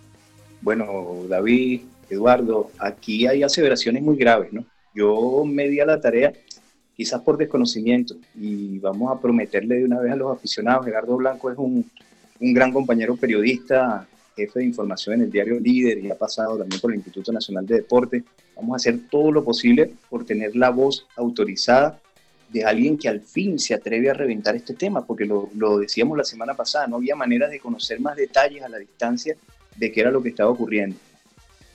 Bueno, 0.62 1.22
David, 1.28 1.82
Eduardo, 2.10 2.70
aquí 2.78 3.26
hay 3.26 3.42
aseveraciones 3.42 4.04
muy 4.04 4.18
graves, 4.18 4.54
¿no? 4.54 4.66
Yo 4.94 5.44
me 5.46 5.68
di 5.68 5.80
a 5.80 5.86
la 5.86 6.00
tarea, 6.00 6.32
quizás 6.96 7.22
por 7.22 7.38
desconocimiento, 7.38 8.16
y 8.36 8.78
vamos 8.80 9.12
a 9.12 9.20
prometerle 9.20 9.78
de 9.78 9.86
una 9.86 10.00
vez 10.00 10.12
a 10.12 10.16
los 10.16 10.38
aficionados, 10.38 10.86
Gerardo 10.86 11.18
Blanco 11.18 11.50
es 11.50 11.58
un 11.58 11.90
un 12.40 12.54
gran 12.54 12.72
compañero 12.72 13.16
periodista, 13.16 14.08
jefe 14.36 14.60
de 14.60 14.66
información 14.66 15.16
en 15.16 15.22
el 15.22 15.32
diario 15.32 15.60
Líder 15.60 16.00
y 16.00 16.10
ha 16.10 16.18
pasado 16.18 16.58
también 16.58 16.80
por 16.80 16.92
el 16.92 16.98
Instituto 16.98 17.32
Nacional 17.32 17.66
de 17.66 17.76
Deporte. 17.76 18.24
Vamos 18.56 18.74
a 18.74 18.76
hacer 18.78 19.00
todo 19.10 19.32
lo 19.32 19.44
posible 19.44 19.92
por 20.10 20.26
tener 20.26 20.56
la 20.56 20.70
voz 20.70 21.06
autorizada 21.16 22.00
de 22.50 22.64
alguien 22.64 22.98
que 22.98 23.08
al 23.08 23.22
fin 23.22 23.60
se 23.60 23.76
atreve 23.76 24.10
a 24.10 24.14
reventar 24.14 24.56
este 24.56 24.74
tema, 24.74 25.06
porque 25.06 25.26
lo, 25.26 25.50
decíamos 25.80 26.18
la 26.18 26.24
semana 26.24 26.56
pasada, 26.56 26.88
no 26.88 26.96
había 26.96 27.16
manera 27.16 27.48
de 27.48 27.60
conocer 27.60 28.00
más 28.00 28.16
detalles 28.16 28.64
a 28.64 28.70
la 28.70 28.78
distancia 28.78 29.36
de 29.76 29.92
qué 29.92 30.02
era 30.02 30.12
lo 30.12 30.24
que 30.24 30.30
estaba 30.30 30.50
ocurriendo. 30.50 30.96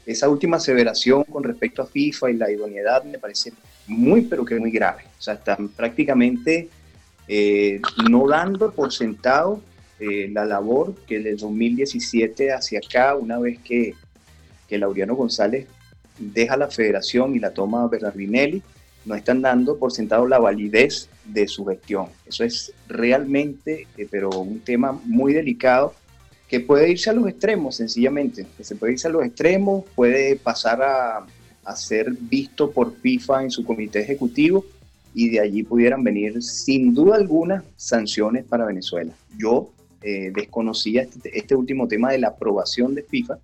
Esa 0.04 0.28
última 0.28 0.56
aseveración 0.56 1.24
con 1.24 1.44
respecto 1.44 1.80
a 1.82 1.86
FIFA 1.86 2.30
y 2.30 2.34
la 2.34 2.50
idoneidad 2.50 3.04
me 3.04 3.18
parece 3.18 3.52
muy, 3.86 4.22
pero 4.22 4.44
que 4.44 4.56
muy 4.56 4.70
grave. 4.70 5.04
O 5.18 5.22
sea, 5.22 5.34
están 5.34 5.68
prácticamente 5.68 6.68
eh, 7.28 7.80
no 8.10 8.28
dando 8.28 8.72
por 8.72 8.92
sentado 8.92 9.62
eh, 10.00 10.28
la 10.32 10.44
labor 10.44 10.94
que 11.06 11.18
desde 11.18 11.36
2017 11.36 12.52
hacia 12.52 12.80
acá, 12.80 13.14
una 13.14 13.38
vez 13.38 13.58
que, 13.60 13.94
que 14.68 14.78
Laureano 14.78 15.14
González 15.14 15.66
deja 16.18 16.56
la 16.56 16.68
federación 16.68 17.34
y 17.34 17.38
la 17.38 17.52
toma 17.52 17.86
Bernardinelli, 17.88 18.62
no 19.04 19.14
están 19.14 19.42
dando 19.42 19.78
por 19.78 19.92
sentado 19.92 20.26
la 20.26 20.38
validez 20.38 21.08
de 21.24 21.46
su 21.46 21.64
gestión. 21.66 22.06
Eso 22.26 22.44
es 22.44 22.72
realmente, 22.88 23.86
eh, 23.96 24.06
pero 24.10 24.30
un 24.30 24.60
tema 24.60 24.92
muy 25.04 25.32
delicado 25.32 25.94
que 26.48 26.60
puede 26.60 26.90
irse 26.90 27.10
a 27.10 27.12
los 27.12 27.28
extremos, 27.28 27.76
sencillamente. 27.76 28.46
Que 28.56 28.64
se 28.64 28.76
puede 28.76 28.94
irse 28.94 29.08
a 29.08 29.10
los 29.10 29.24
extremos, 29.24 29.84
puede 29.94 30.36
pasar 30.36 30.82
a, 30.82 31.26
a 31.64 31.76
ser 31.76 32.10
visto 32.12 32.70
por 32.70 32.94
FIFA 32.96 33.44
en 33.44 33.50
su 33.50 33.64
comité 33.64 34.00
ejecutivo 34.00 34.64
y 35.14 35.30
de 35.30 35.40
allí 35.40 35.62
pudieran 35.62 36.02
venir 36.02 36.42
sin 36.42 36.92
duda 36.92 37.16
alguna 37.16 37.64
sanciones 37.76 38.44
para 38.44 38.66
Venezuela. 38.66 39.12
Yo 39.38 39.70
eh, 40.06 40.30
desconocía 40.34 41.02
este, 41.02 41.36
este, 41.36 41.56
último 41.56 41.88
tema 41.88 42.12
de 42.12 42.18
la 42.18 42.28
aprobación 42.28 42.94
de 42.94 43.02
FIFA. 43.02 43.38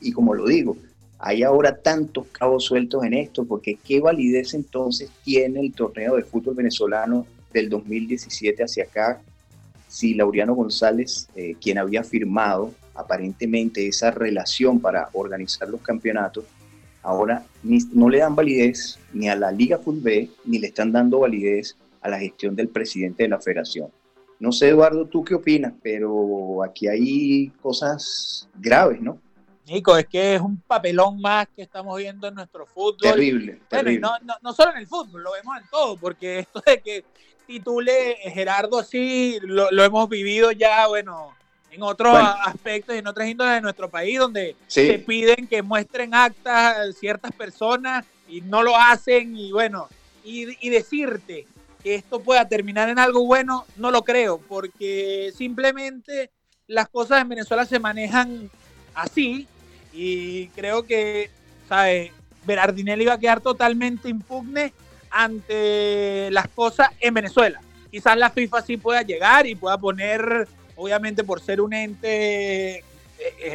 Y 0.00 0.12
como 0.12 0.34
lo 0.34 0.46
digo, 0.46 0.76
hay 1.18 1.42
ahora 1.42 1.76
tantos 1.76 2.28
cabos 2.28 2.64
sueltos 2.64 3.04
en 3.04 3.12
esto, 3.12 3.44
porque 3.44 3.78
¿qué 3.84 4.00
validez 4.00 4.54
entonces 4.54 5.10
tiene 5.22 5.60
el 5.60 5.74
torneo 5.74 6.16
de 6.16 6.22
fútbol 6.22 6.54
venezolano 6.54 7.26
del 7.52 7.68
2017 7.68 8.64
hacia 8.64 8.84
acá 8.84 9.20
si 9.86 10.14
Laureano 10.14 10.54
González, 10.54 11.28
eh, 11.34 11.56
quien 11.60 11.76
había 11.76 12.04
firmado 12.04 12.72
aparentemente 12.94 13.86
esa 13.86 14.10
relación 14.12 14.80
para 14.80 15.10
organizar 15.12 15.68
los 15.68 15.82
campeonatos, 15.82 16.44
ahora 17.02 17.44
no 17.92 18.08
le 18.08 18.18
dan 18.18 18.34
validez 18.34 18.98
ni 19.12 19.28
a 19.28 19.36
la 19.36 19.52
Liga 19.52 19.78
Fútbol 19.78 20.30
ni 20.44 20.58
le 20.58 20.68
están 20.68 20.92
dando 20.92 21.18
validez 21.18 21.76
a 22.00 22.08
la 22.08 22.18
gestión 22.18 22.56
del 22.56 22.68
presidente 22.68 23.24
de 23.24 23.28
la 23.28 23.40
federación. 23.40 23.88
No 24.40 24.52
sé, 24.52 24.70
Eduardo, 24.70 25.04
tú 25.04 25.22
qué 25.22 25.34
opinas, 25.34 25.74
pero 25.82 26.64
aquí 26.64 26.88
hay 26.88 27.48
cosas 27.60 28.48
graves, 28.54 29.00
¿no? 29.00 29.18
Nico, 29.66 29.96
es 29.96 30.06
que 30.06 30.34
es 30.34 30.40
un 30.40 30.56
papelón 30.62 31.20
más 31.20 31.46
que 31.54 31.62
estamos 31.62 31.96
viendo 31.98 32.26
en 32.26 32.34
nuestro 32.34 32.66
fútbol. 32.66 32.96
Terrible. 33.02 33.60
terrible. 33.68 34.00
no, 34.00 34.18
no, 34.22 34.34
no, 34.42 34.52
solo 34.54 34.72
en 34.72 34.78
el 34.78 34.86
fútbol, 34.86 35.22
lo 35.22 35.32
vemos 35.32 35.58
en 35.58 35.68
todo, 35.70 35.96
porque 35.98 36.40
esto 36.40 36.62
de 36.66 36.80
que 36.80 37.04
titule 37.46 38.16
Gerardo 38.32 38.78
así, 38.78 39.38
lo, 39.42 39.70
lo 39.70 39.84
hemos 39.84 40.08
vivido 40.08 40.52
ya, 40.52 40.86
bueno, 40.88 41.34
en 41.70 41.82
otros 41.82 42.16
aspectos 42.16 42.94
y 42.94 42.98
en 42.98 43.06
otras 43.06 43.28
índoles 43.28 43.54
de 43.54 43.60
nuestro 43.60 43.90
país, 43.90 44.18
donde 44.18 44.56
se 44.66 44.98
piden 45.00 45.46
que 45.46 45.62
muestren 45.62 46.14
actas 46.14 46.96
ciertas 46.96 47.32
personas 47.32 48.06
y 48.26 48.40
no 48.40 48.62
lo 48.62 48.74
hacen, 48.74 49.36
y 49.36 49.52
bueno, 49.52 49.86
y, 50.24 50.66
y 50.66 50.70
decirte 50.70 51.46
que 51.82 51.94
esto 51.94 52.20
pueda 52.20 52.48
terminar 52.48 52.88
en 52.88 52.98
algo 52.98 53.24
bueno, 53.26 53.64
no 53.76 53.90
lo 53.90 54.02
creo, 54.02 54.38
porque 54.38 55.32
simplemente 55.36 56.30
las 56.66 56.88
cosas 56.88 57.22
en 57.22 57.28
Venezuela 57.28 57.64
se 57.64 57.78
manejan 57.78 58.50
así 58.94 59.46
y 59.92 60.48
creo 60.48 60.84
que, 60.84 61.30
¿sabes? 61.68 62.12
Berardinelli 62.44 63.04
va 63.04 63.14
a 63.14 63.20
quedar 63.20 63.40
totalmente 63.40 64.08
impugne 64.08 64.72
ante 65.10 66.30
las 66.30 66.48
cosas 66.48 66.90
en 67.00 67.14
Venezuela. 67.14 67.60
Quizás 67.90 68.16
la 68.16 68.30
FIFA 68.30 68.62
sí 68.62 68.76
pueda 68.76 69.02
llegar 69.02 69.46
y 69.46 69.56
pueda 69.56 69.76
poner, 69.76 70.46
obviamente 70.76 71.24
por 71.24 71.40
ser 71.40 71.60
un 71.60 71.72
ente 71.72 72.78
eh, 72.78 72.84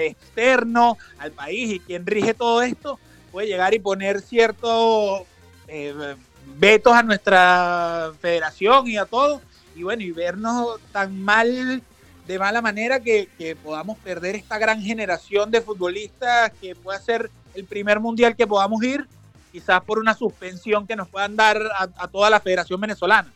externo 0.07 0.97
al 1.17 1.31
país 1.31 1.73
y 1.73 1.79
quien 1.79 2.05
rige 2.05 2.33
todo 2.33 2.61
esto, 2.61 2.99
puede 3.31 3.47
llegar 3.47 3.73
y 3.73 3.79
poner 3.79 4.21
cierto 4.21 5.25
eh, 5.67 6.15
vetos 6.57 6.93
a 6.93 7.03
nuestra 7.03 8.11
federación 8.21 8.87
y 8.87 8.97
a 8.97 9.05
todo, 9.05 9.41
y 9.75 9.83
bueno, 9.83 10.03
y 10.03 10.11
vernos 10.11 10.79
tan 10.91 11.21
mal, 11.21 11.81
de 12.27 12.39
mala 12.39 12.61
manera 12.61 12.99
que, 12.99 13.27
podamos 13.63 13.97
perder 13.99 14.35
esta 14.35 14.57
gran 14.57 14.81
generación 14.81 15.51
de 15.51 15.61
futbolistas 15.61 16.51
que 16.59 16.75
pueda 16.75 16.99
ser 16.99 17.29
el 17.53 17.65
primer 17.65 17.99
mundial 17.99 18.35
que 18.35 18.47
podamos 18.47 18.83
ir 18.83 19.05
quizás 19.51 19.81
por 19.83 19.99
una 19.99 20.13
suspensión 20.13 20.85
que 20.85 20.95
nos 20.95 21.07
puedan 21.07 21.35
dar 21.35 21.61
a, 21.77 22.07
toda 22.07 22.29
la 22.29 22.41
Federación 22.41 22.81
Venezolana. 22.81 23.31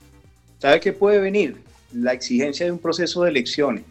¿Sabe 0.58 0.80
qué 0.82 0.91
puede 0.91 1.19
venir? 1.19 1.62
La 1.93 2.12
exigencia 2.12 2.65
de 2.65 2.74
un 2.74 2.80
proceso 2.80 3.24
de 3.24 3.30
elecciones, 3.30 3.84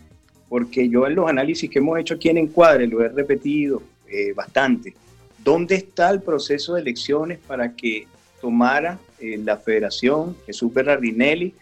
porque 0.48 0.88
yo 0.90 1.07
en 1.07 1.14
los 1.14 1.28
análisis 1.28 1.70
que 1.70 1.78
hemos 1.78 1.98
hecho 1.98 2.14
aquí 2.14 2.28
en 2.28 2.37
Encuadre 2.37 2.87
lo 2.87 3.02
he 3.02 3.09
repetido 3.09 3.83
eh, 4.09 4.35
bastante. 4.35 4.94
¿Dónde 5.42 5.76
está 5.76 6.11
el 6.11 6.20
proceso 6.20 6.74
de 6.74 6.83
elecciones 6.83 7.38
para 7.38 7.72
que 7.72 8.07
tomara 8.42 8.98
eh, 9.20 9.38
la 9.38 9.57
Federación 9.57 10.37
Jesús 10.46 10.72
Berardinelli 10.72 11.54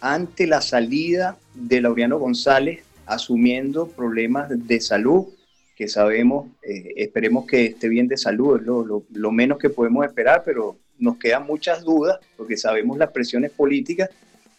ante 0.00 0.46
la 0.46 0.60
salida 0.60 1.38
de 1.54 1.80
Laureano 1.80 2.18
González 2.18 2.82
asumiendo 3.06 3.88
problemas 3.88 4.48
de 4.50 4.80
salud 4.80 5.26
que 5.74 5.88
sabemos, 5.88 6.46
eh, 6.62 6.92
esperemos 6.96 7.46
que 7.46 7.66
esté 7.66 7.88
bien 7.88 8.06
de 8.06 8.16
salud, 8.16 8.60
es 8.60 8.66
lo, 8.66 9.32
menos 9.32 9.58
que 9.58 9.70
podemos 9.70 10.06
esperar, 10.06 10.42
pero 10.44 10.76
nos 10.98 11.16
quedan 11.16 11.46
muchas 11.46 11.82
dudas 11.82 12.20
porque 12.36 12.56
sabemos 12.56 12.96
las 12.96 13.10
presiones 13.10 13.50
políticas 13.50 14.08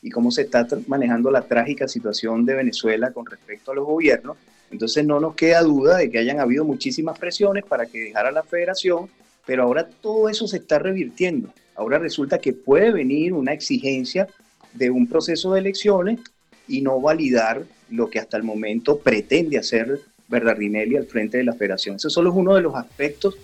y 0.01 0.09
cómo 0.09 0.29
se 0.29 0.41
está 0.41 0.67
manejando 0.87 1.31
la 1.31 1.41
trágica 1.43 1.87
situación 1.87 2.45
de 2.45 2.55
Venezuela 2.55 3.11
con 3.11 3.25
respecto 3.25 3.71
a 3.71 3.75
los 3.75 3.85
gobiernos. 3.85 4.37
Entonces 4.71 5.05
no 5.05 5.19
nos 5.19 5.35
queda 5.35 5.61
duda 5.61 5.97
de 5.97 6.11
que 6.11 6.17
hayan 6.17 6.39
habido 6.39 6.65
muchísimas 6.65 7.17
presiones 7.17 7.63
para 7.63 7.85
que 7.85 7.99
dejara 7.99 8.31
la 8.31 8.43
federación, 8.43 9.09
pero 9.45 9.63
ahora 9.63 9.87
todo 9.87 10.27
eso 10.27 10.47
se 10.47 10.57
está 10.57 10.79
revirtiendo. 10.79 11.49
Ahora 11.75 11.99
resulta 11.99 12.39
que 12.39 12.53
puede 12.53 12.91
venir 12.91 13.33
una 13.33 13.53
exigencia 13.53 14.27
de 14.73 14.89
un 14.89 15.07
proceso 15.07 15.53
de 15.53 15.59
elecciones 15.59 16.19
y 16.67 16.81
no 16.81 16.99
validar 16.99 17.63
lo 17.89 18.09
que 18.09 18.19
hasta 18.19 18.37
el 18.37 18.43
momento 18.43 18.97
pretende 18.99 19.57
hacer 19.57 20.01
Bernardinelli 20.27 20.97
al 20.97 21.05
frente 21.05 21.37
de 21.37 21.43
la 21.43 21.53
federación. 21.53 21.97
Eso 21.97 22.09
solo 22.09 22.31
es 22.31 22.35
uno 22.35 22.55
de 22.55 22.61
los 22.61 22.75
aspectos 22.75 23.35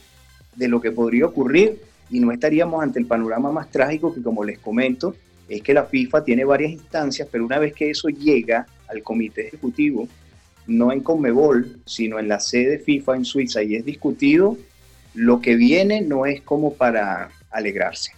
de 0.56 0.67
lo 0.67 0.82
que 0.82 0.91
podría 0.91 1.26
ocurrir 1.26 1.80
y 2.10 2.20
no 2.20 2.32
estaríamos 2.32 2.82
ante 2.82 3.00
el 3.00 3.06
panorama 3.06 3.52
más 3.52 3.70
trágico 3.70 4.13
que, 4.13 4.22
como 4.22 4.44
les 4.44 4.60
comento, 4.60 5.15
es 5.48 5.62
que 5.62 5.74
la 5.74 5.86
FIFA 5.86 6.24
tiene 6.24 6.46
varias 6.46 6.72
instancias, 6.72 7.28
pero 7.32 7.46
una 7.46 7.60
vez 7.60 7.74
que 7.74 7.89
eso 7.89 8.10
llega 8.10 8.65
al 8.88 9.04
comité 9.04 9.48
ejecutivo, 9.48 10.08
no 10.67 10.91
en 10.91 11.02
Conmebol, 11.02 11.80
sino 11.86 12.20
en 12.20 12.28
la 12.28 12.39
sede 12.39 12.80
FIFA 12.80 13.17
en 13.17 13.26
Suiza 13.26 13.63
y 13.63 13.76
es 13.76 13.86
discutido, 13.86 14.58
lo 15.13 15.41
que 15.41 15.56
viene 15.56 16.02
no 16.02 16.26
es 16.26 16.41
como 16.41 16.74
para 16.74 17.30
alegrarse. 17.50 18.12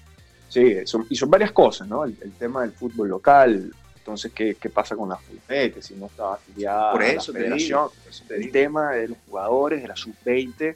Sí, 0.54 0.78
y 1.10 1.16
son 1.16 1.30
varias 1.32 1.52
cosas, 1.52 1.88
¿no? 1.88 2.04
El, 2.04 2.16
tema 2.38 2.62
del 2.62 2.74
fútbol 2.74 3.10
local, 3.10 3.74
entonces, 3.98 4.32
¿qué, 4.32 4.54
qué 4.54 4.70
pasa 4.70 4.96
con 4.96 5.10
la 5.10 5.18
FULPET? 5.18 5.82
Si 5.82 5.96
no 5.96 6.06
estaba 6.06 6.36
afiliada 6.36 6.92
Por 6.92 7.02
eso 7.02 7.32
a 7.32 7.34
la 7.34 7.40
federación. 7.40 7.90
el 8.30 8.52
tema 8.52 8.92
de 8.92 9.08
los 9.08 9.18
jugadores, 9.28 9.82
de 9.82 9.88
la 9.88 9.96
sub-20. 9.96 10.76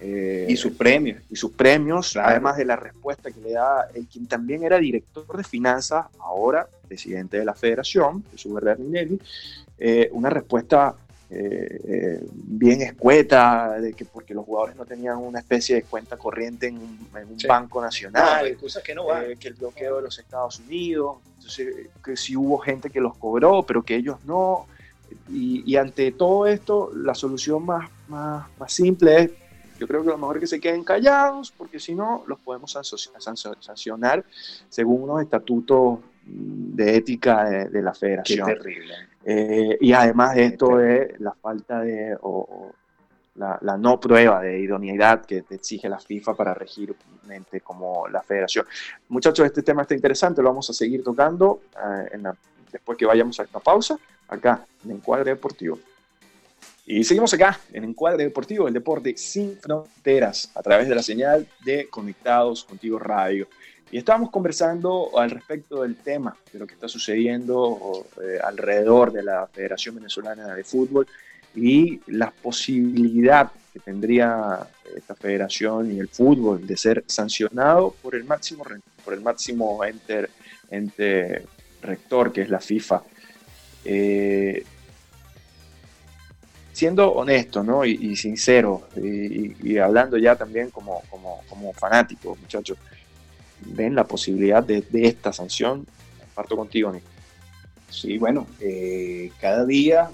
Eh, 0.00 0.46
y 0.46 0.56
sus 0.58 0.72
premios. 0.74 1.22
Y 1.30 1.36
sus 1.36 1.52
premios, 1.52 2.14
además 2.18 2.58
de 2.58 2.66
la 2.66 2.76
respuesta 2.76 3.30
que 3.30 3.40
le 3.40 3.52
da 3.52 3.88
el 3.94 4.06
quien 4.06 4.26
también 4.26 4.62
era 4.62 4.76
director 4.78 5.34
de 5.34 5.44
finanzas, 5.44 6.04
ahora 6.18 6.68
presidente 6.86 7.38
de 7.38 7.46
la 7.46 7.54
federación, 7.54 8.22
Jesús 8.30 8.52
Verde 8.52 8.76
Minelli, 8.76 9.18
eh, 9.78 10.10
una 10.12 10.28
respuesta 10.28 10.94
eh, 11.36 11.80
eh, 11.84 12.20
bien 12.32 12.80
escueta, 12.80 13.80
de 13.80 13.92
que 13.92 14.04
porque 14.04 14.32
los 14.32 14.44
jugadores 14.44 14.76
no 14.76 14.84
tenían 14.84 15.16
una 15.16 15.40
especie 15.40 15.74
de 15.74 15.82
cuenta 15.82 16.16
corriente 16.16 16.68
en 16.68 16.78
un, 16.78 17.08
banco 17.48 17.82
nacional, 17.82 18.56
que, 18.84 18.94
no 18.94 19.20
eh, 19.20 19.36
que 19.36 19.48
el 19.48 19.54
bloqueo 19.54 19.96
de 19.96 20.02
los 20.02 20.16
Estados 20.16 20.60
Unidos, 20.60 21.16
entonces, 21.34 21.88
que 22.04 22.16
si 22.16 22.36
hubo 22.36 22.58
gente 22.58 22.88
que 22.88 23.00
los 23.00 23.16
cobró, 23.16 23.64
pero 23.64 23.82
que 23.82 23.96
ellos 23.96 24.18
no. 24.24 24.66
Y, 25.28 25.74
ante 25.74 26.12
todo 26.12 26.46
esto, 26.46 26.92
la 26.94 27.16
solución 27.16 27.66
más, 27.66 27.90
más, 28.06 28.46
más, 28.56 28.72
simple 28.72 29.18
es, 29.18 29.30
yo 29.80 29.88
creo 29.88 30.02
que 30.02 30.10
lo 30.10 30.18
mejor 30.18 30.36
es 30.36 30.40
que 30.42 30.46
se 30.46 30.60
queden 30.60 30.84
callados, 30.84 31.52
porque 31.56 31.80
si 31.80 31.96
no, 31.96 32.22
los 32.28 32.38
podemos 32.38 32.78
sancionar 33.58 34.24
según 34.68 35.02
unos 35.02 35.20
estatutos 35.22 35.98
de 36.24 36.96
ética 36.96 37.44
de, 37.44 37.82
la 37.82 37.92
federación. 37.92 38.46
Qué 38.46 38.54
terrible. 38.54 38.94
Eh, 39.26 39.78
y 39.80 39.92
además 39.92 40.34
de 40.34 40.44
esto 40.44 40.80
es 40.80 41.18
la 41.20 41.32
falta 41.32 41.80
de, 41.80 42.16
o, 42.20 42.72
la, 43.36 43.76
no 43.78 43.98
prueba 43.98 44.40
de 44.40 44.60
idoneidad 44.60 45.24
que 45.24 45.42
te 45.42 45.56
exige 45.56 45.88
la 45.88 45.98
FIFA 45.98 46.34
para 46.34 46.54
regir 46.54 46.94
mente 47.26 47.60
como 47.60 48.06
la 48.08 48.22
federación. 48.22 48.66
Muchachos, 49.08 49.46
este 49.46 49.62
tema 49.62 49.82
está 49.82 49.94
interesante, 49.94 50.42
lo 50.42 50.48
vamos 50.48 50.68
a 50.70 50.72
seguir 50.72 51.02
tocando 51.02 51.62
eh, 52.12 52.18
después 52.70 52.98
que 52.98 53.06
vayamos 53.06 53.38
a 53.40 53.44
esta 53.44 53.60
pausa, 53.60 53.98
acá 54.28 54.66
en 54.84 54.92
Encuadre 54.92 55.30
Deportivo. 55.30 55.78
Y 56.86 57.02
seguimos 57.02 57.32
acá 57.32 57.58
en 57.72 57.84
Encuadre 57.84 58.24
Deportivo, 58.24 58.68
el 58.68 58.74
deporte 58.74 59.16
sin 59.16 59.56
fronteras, 59.56 60.50
a 60.54 60.62
través 60.62 60.86
de 60.86 60.94
la 60.94 61.02
señal 61.02 61.48
de 61.64 61.88
Conectados 61.88 62.64
Contigo 62.64 62.98
Radio. 62.98 63.48
Y 63.94 63.98
estábamos 63.98 64.32
conversando 64.32 65.16
al 65.16 65.30
respecto 65.30 65.82
del 65.82 65.94
tema, 65.94 66.36
de 66.52 66.58
lo 66.58 66.66
que 66.66 66.74
está 66.74 66.88
sucediendo 66.88 68.04
eh, 68.20 68.40
alrededor 68.42 69.12
de 69.12 69.22
la 69.22 69.46
Federación 69.46 69.94
Venezolana 69.94 70.52
de 70.52 70.64
Fútbol 70.64 71.06
y 71.54 72.00
la 72.08 72.32
posibilidad 72.32 73.52
que 73.72 73.78
tendría 73.78 74.66
esta 74.96 75.14
federación 75.14 75.92
y 75.92 76.00
el 76.00 76.08
fútbol 76.08 76.66
de 76.66 76.76
ser 76.76 77.04
sancionado 77.06 77.94
por 78.02 78.16
el 78.16 78.24
máximo, 78.24 78.64
por 79.04 79.14
el 79.14 79.20
máximo 79.20 79.84
ente, 79.84 80.26
ente 80.72 81.46
rector 81.80 82.32
que 82.32 82.42
es 82.42 82.50
la 82.50 82.58
FIFA. 82.58 83.00
Eh, 83.84 84.64
siendo 86.72 87.12
honesto 87.12 87.62
¿no? 87.62 87.84
y, 87.84 88.16
sincero 88.16 88.88
y, 88.96 89.78
hablando 89.78 90.18
ya 90.18 90.34
también 90.34 90.70
como, 90.70 91.00
como, 91.08 91.42
como 91.48 91.72
fanático, 91.72 92.36
muchachos, 92.40 92.76
ven 93.66 93.94
la 93.94 94.04
posibilidad 94.04 94.62
de, 94.62 94.84
esta 94.92 95.32
sanción? 95.32 95.86
Parto 96.34 96.56
contigo, 96.56 96.92
Nico. 96.92 97.06
Sí, 97.90 98.18
bueno, 98.18 98.46
eh, 98.60 99.30
cada 99.40 99.64
día 99.64 100.10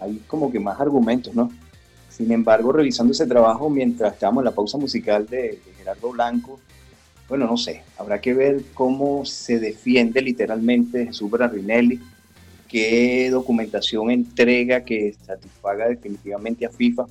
hay 0.00 0.20
como 0.26 0.50
que 0.50 0.58
más 0.58 0.80
argumentos, 0.80 1.34
¿no? 1.34 1.50
Sin 2.08 2.32
embargo, 2.32 2.72
revisando 2.72 3.12
ese 3.12 3.26
trabajo 3.26 3.70
mientras 3.70 4.14
estábamos 4.14 4.42
en 4.42 4.46
la 4.46 4.54
pausa 4.54 4.78
musical 4.78 5.26
de, 5.26 5.60
Gerardo 5.78 6.10
Blanco, 6.10 6.58
bueno, 7.28 7.46
no 7.46 7.56
sé, 7.56 7.84
habrá 7.96 8.20
que 8.20 8.34
ver 8.34 8.62
cómo 8.74 9.24
se 9.24 9.60
defiende 9.60 10.20
literalmente 10.20 11.06
Jesús 11.06 11.30
Berardinelli, 11.30 12.00
qué 12.68 13.30
documentación 13.30 14.10
entrega 14.10 14.84
que 14.84 15.14
satisfaga 15.24 15.88
definitivamente 15.88 16.66
a 16.66 16.70
FIFA 16.70 17.06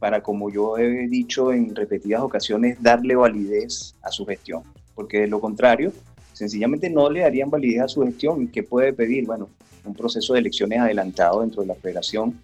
para, 0.00 0.22
como 0.22 0.50
yo 0.50 0.76
he 0.76 1.06
dicho 1.06 1.52
en 1.52 1.74
repetidas 1.74 2.20
ocasiones, 2.20 2.82
darle 2.82 3.14
validez 3.14 3.94
a 4.02 4.10
su 4.10 4.26
gestión 4.26 4.64
porque 4.94 5.20
de 5.20 5.26
lo 5.26 5.40
contrario, 5.40 5.92
sencillamente 6.32 6.90
no 6.90 7.10
le 7.10 7.20
darían 7.20 7.50
validez 7.50 7.82
a 7.82 7.88
su 7.88 8.02
gestión. 8.02 8.48
¿Qué 8.48 8.62
puede 8.62 8.92
pedir? 8.92 9.26
Bueno, 9.26 9.48
un 9.84 9.94
proceso 9.94 10.34
de 10.34 10.40
elecciones 10.40 10.80
adelantado 10.80 11.40
dentro 11.40 11.62
de 11.62 11.68
la 11.68 11.74
federación, 11.74 12.38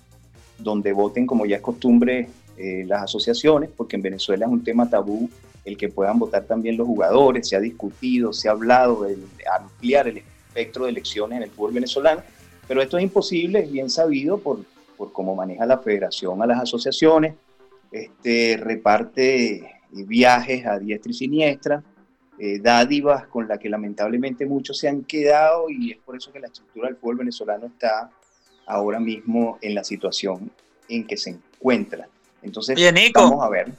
donde 0.58 0.92
voten, 0.92 1.26
como 1.26 1.46
ya 1.46 1.56
es 1.56 1.62
costumbre, 1.62 2.28
eh, 2.56 2.84
las 2.86 3.02
asociaciones, 3.02 3.70
porque 3.74 3.96
en 3.96 4.02
Venezuela 4.02 4.46
es 4.46 4.52
un 4.52 4.62
tema 4.62 4.88
tabú 4.88 5.30
el 5.64 5.76
que 5.76 5.88
puedan 5.88 6.18
votar 6.18 6.44
también 6.44 6.76
los 6.76 6.86
jugadores, 6.86 7.48
se 7.48 7.56
ha 7.56 7.60
discutido, 7.60 8.32
se 8.32 8.48
ha 8.48 8.52
hablado 8.52 9.02
de 9.04 9.16
ampliar 9.58 10.08
el 10.08 10.18
espectro 10.18 10.84
de 10.84 10.90
elecciones 10.90 11.36
en 11.36 11.42
el 11.44 11.50
fútbol 11.50 11.72
venezolano, 11.72 12.22
pero 12.66 12.82
esto 12.82 12.98
es 12.98 13.04
imposible, 13.04 13.60
es 13.60 13.70
bien 13.70 13.90
sabido 13.90 14.38
por, 14.38 14.60
por 14.96 15.12
cómo 15.12 15.34
maneja 15.34 15.66
la 15.66 15.78
federación 15.78 16.42
a 16.42 16.46
las 16.46 16.60
asociaciones, 16.60 17.34
este, 17.92 18.56
reparte 18.58 19.70
viajes 19.90 20.66
a 20.66 20.78
diestra 20.78 21.10
y 21.10 21.14
siniestra, 21.14 21.82
eh, 22.42 22.58
dádivas 22.58 23.26
con 23.26 23.46
las 23.46 23.58
que 23.58 23.68
lamentablemente 23.68 24.46
muchos 24.46 24.78
se 24.78 24.88
han 24.88 25.04
quedado 25.04 25.68
y 25.68 25.92
es 25.92 25.98
por 25.98 26.16
eso 26.16 26.32
que 26.32 26.40
la 26.40 26.46
estructura 26.46 26.88
del 26.88 26.96
fútbol 26.96 27.16
venezolano 27.16 27.66
está 27.66 28.10
ahora 28.64 28.98
mismo 28.98 29.58
en 29.60 29.74
la 29.74 29.84
situación 29.84 30.50
en 30.88 31.06
que 31.06 31.18
se 31.18 31.30
encuentra. 31.30 32.08
Entonces, 32.42 32.78
vamos 33.12 33.44
a 33.44 33.48
ver, 33.50 33.70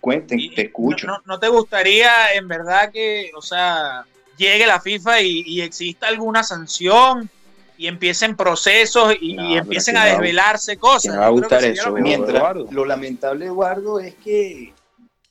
cuenten, 0.00 0.38
te 0.54 0.62
escucho. 0.62 1.06
No, 1.26 1.38
te 1.38 1.48
gustaría 1.48 2.32
en 2.34 2.48
verdad 2.48 2.90
que, 2.90 3.30
o 3.36 3.42
sea, 3.42 4.06
llegue 4.38 4.66
la 4.66 4.80
FIFA 4.80 5.20
y, 5.20 5.60
exista 5.60 6.08
alguna 6.08 6.42
sanción 6.42 7.28
y 7.76 7.86
empiecen 7.86 8.34
procesos 8.34 9.14
y, 9.20 9.58
empiecen 9.58 9.98
a 9.98 10.06
desvelarse 10.06 10.78
cosas? 10.78 11.12
Me 11.12 11.18
va 11.18 11.26
a 11.26 11.30
gustar 11.30 11.62
eso. 11.64 11.92
Mientras, 11.92 12.56
lo 12.70 12.86
lamentable, 12.86 13.44
Eduardo, 13.44 14.00
es 14.00 14.14
que 14.14 14.72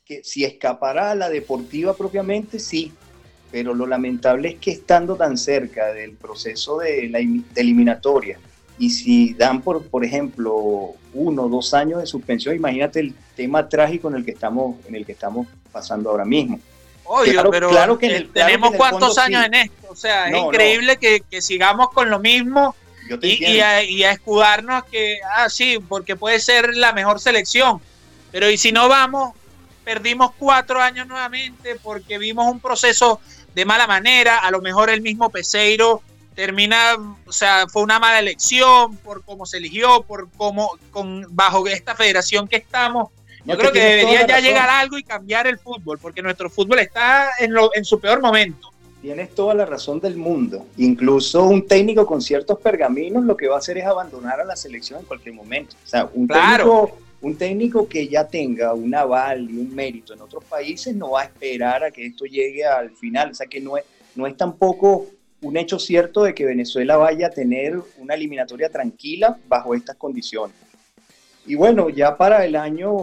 que 0.06 0.22
si 0.22 0.44
escapará 0.44 1.10
a 1.10 1.14
la 1.16 1.28
deportiva 1.28 1.94
propiamente, 1.94 2.60
sí, 2.60 2.92
pero 3.50 3.74
lo 3.74 3.86
lamentable 3.86 4.50
es 4.50 4.54
que 4.56 4.70
estando 4.70 5.16
tan 5.16 5.36
cerca 5.36 5.92
del 5.92 6.12
proceso 6.12 6.78
de 6.78 7.08
la 7.08 7.18
eliminatoria, 7.56 8.38
y 8.78 8.90
si 8.90 9.34
dan, 9.34 9.62
por, 9.62 9.86
por 9.88 10.04
ejemplo, 10.04 10.94
uno 11.12 11.42
o 11.44 11.48
dos 11.48 11.74
años 11.74 12.00
de 12.00 12.06
suspensión, 12.06 12.54
imagínate 12.54 13.00
el 13.00 13.14
tema 13.34 13.68
trágico 13.68 14.08
en 14.08 14.16
el 14.16 14.24
que 14.24 14.30
estamos, 14.30 14.76
en 14.86 14.94
el 14.94 15.04
que 15.04 15.12
estamos 15.12 15.48
pasando 15.72 16.10
ahora 16.10 16.24
mismo. 16.24 16.60
Pero 17.24 17.68
claro 17.68 17.98
que 17.98 18.28
tenemos 18.32 18.74
cuántos 18.76 19.18
años 19.18 19.44
en 19.46 19.54
esto, 19.54 19.88
o 19.88 19.96
sea, 19.96 20.28
es 20.28 20.36
increíble 20.36 20.98
que, 20.98 21.22
que, 21.28 21.40
sigamos 21.40 21.90
con 21.90 22.10
lo 22.10 22.18
mismo 22.18 22.74
y, 23.22 23.44
y, 23.44 23.60
a, 23.60 23.82
y, 23.82 24.04
a, 24.04 24.10
escudarnos 24.10 24.84
que, 24.84 25.18
ah, 25.36 25.48
sí, 25.48 25.78
porque 25.88 26.16
puede 26.16 26.40
ser 26.40 26.76
la 26.76 26.92
mejor 26.92 27.20
selección, 27.20 27.80
pero 28.32 28.50
y 28.50 28.58
si 28.58 28.72
no 28.72 28.88
vamos, 28.88 29.34
perdimos 29.86 30.32
cuatro 30.36 30.80
años 30.80 31.06
nuevamente 31.06 31.76
porque 31.80 32.18
vimos 32.18 32.50
un 32.50 32.58
proceso 32.58 33.20
de 33.54 33.64
mala 33.64 33.86
manera, 33.86 34.38
a 34.38 34.50
lo 34.50 34.60
mejor 34.60 34.90
el 34.90 35.00
mismo 35.00 35.30
Peseiro 35.30 36.02
termina, 36.34 36.96
o 37.24 37.30
sea, 37.32 37.68
fue 37.68 37.82
una 37.82 38.00
mala 38.00 38.18
elección 38.18 38.96
por 38.96 39.22
cómo 39.24 39.46
se 39.46 39.58
eligió, 39.58 40.02
por 40.02 40.28
cómo, 40.36 40.70
con, 40.90 41.24
bajo 41.30 41.68
esta 41.68 41.94
federación 41.94 42.48
que 42.48 42.56
estamos. 42.56 43.10
Yo 43.44 43.56
creo 43.56 43.70
que 43.70 43.78
debería 43.78 44.26
ya 44.26 44.40
llegar 44.40 44.68
algo 44.68 44.98
y 44.98 45.04
cambiar 45.04 45.46
el 45.46 45.56
fútbol, 45.56 46.00
porque 46.00 46.20
nuestro 46.20 46.50
fútbol 46.50 46.80
está 46.80 47.30
en, 47.38 47.52
lo, 47.52 47.70
en 47.72 47.84
su 47.84 48.00
peor 48.00 48.20
momento. 48.20 48.72
Tienes 49.00 49.36
toda 49.36 49.54
la 49.54 49.66
razón 49.66 50.00
del 50.00 50.16
mundo. 50.16 50.66
Incluso 50.78 51.44
un 51.44 51.64
técnico 51.64 52.04
con 52.04 52.20
ciertos 52.20 52.58
pergaminos 52.58 53.24
lo 53.24 53.36
que 53.36 53.46
va 53.46 53.54
a 53.54 53.58
hacer 53.58 53.78
es 53.78 53.86
abandonar 53.86 54.40
a 54.40 54.44
la 54.44 54.56
selección 54.56 54.98
en 54.98 55.06
cualquier 55.06 55.36
momento. 55.36 55.76
O 55.84 55.88
sea, 55.88 56.10
un 56.12 56.26
técnico 56.26 56.98
un 57.26 57.36
técnico 57.36 57.88
que 57.88 58.06
ya 58.06 58.28
tenga 58.28 58.72
un 58.72 58.94
aval 58.94 59.50
y 59.50 59.58
un 59.58 59.74
mérito 59.74 60.14
en 60.14 60.20
otros 60.20 60.44
países 60.44 60.94
no 60.94 61.10
va 61.10 61.22
a 61.22 61.24
esperar 61.24 61.82
a 61.82 61.90
que 61.90 62.06
esto 62.06 62.24
llegue 62.24 62.64
al 62.64 62.90
final. 62.90 63.32
O 63.32 63.34
sea 63.34 63.48
que 63.48 63.60
no 63.60 63.76
es, 63.76 63.84
no 64.14 64.28
es 64.28 64.36
tampoco 64.36 65.06
un 65.42 65.56
hecho 65.56 65.78
cierto 65.80 66.22
de 66.22 66.34
que 66.34 66.44
Venezuela 66.44 66.96
vaya 66.96 67.26
a 67.26 67.30
tener 67.30 67.80
una 67.98 68.14
eliminatoria 68.14 68.70
tranquila 68.70 69.38
bajo 69.48 69.74
estas 69.74 69.96
condiciones. 69.96 70.56
Y 71.46 71.56
bueno, 71.56 71.90
ya 71.90 72.16
para 72.16 72.44
el 72.44 72.54
año, 72.54 72.94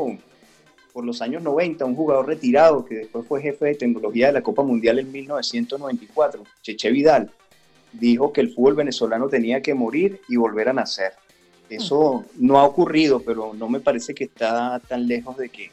por 0.93 1.03
los 1.03 1.21
años 1.21 1.43
90, 1.43 1.83
un 1.83 1.95
jugador 1.95 2.27
retirado 2.27 2.85
que 2.85 2.95
después 2.95 3.27
fue 3.27 3.41
jefe 3.41 3.65
de 3.65 3.75
tecnología 3.75 4.27
de 4.27 4.33
la 4.33 4.41
Copa 4.41 4.63
Mundial 4.63 4.99
en 4.99 5.11
1994, 5.11 6.43
Cheche 6.61 6.91
Vidal, 6.91 7.29
dijo 7.91 8.31
que 8.31 8.39
el 8.39 8.53
fútbol 8.53 8.75
venezolano 8.75 9.27
tenía 9.27 9.61
que 9.61 9.73
morir 9.73 10.21
y 10.29 10.37
volver 10.37 10.69
a 10.69 10.73
nacer. 10.73 11.11
Eso 11.69 12.25
no 12.37 12.59
ha 12.59 12.65
ocurrido, 12.65 13.21
pero 13.21 13.53
no 13.53 13.67
me 13.69 13.79
parece 13.79 14.13
que 14.13 14.25
está 14.25 14.79
tan 14.87 15.07
lejos 15.07 15.37
de 15.37 15.49
que, 15.49 15.71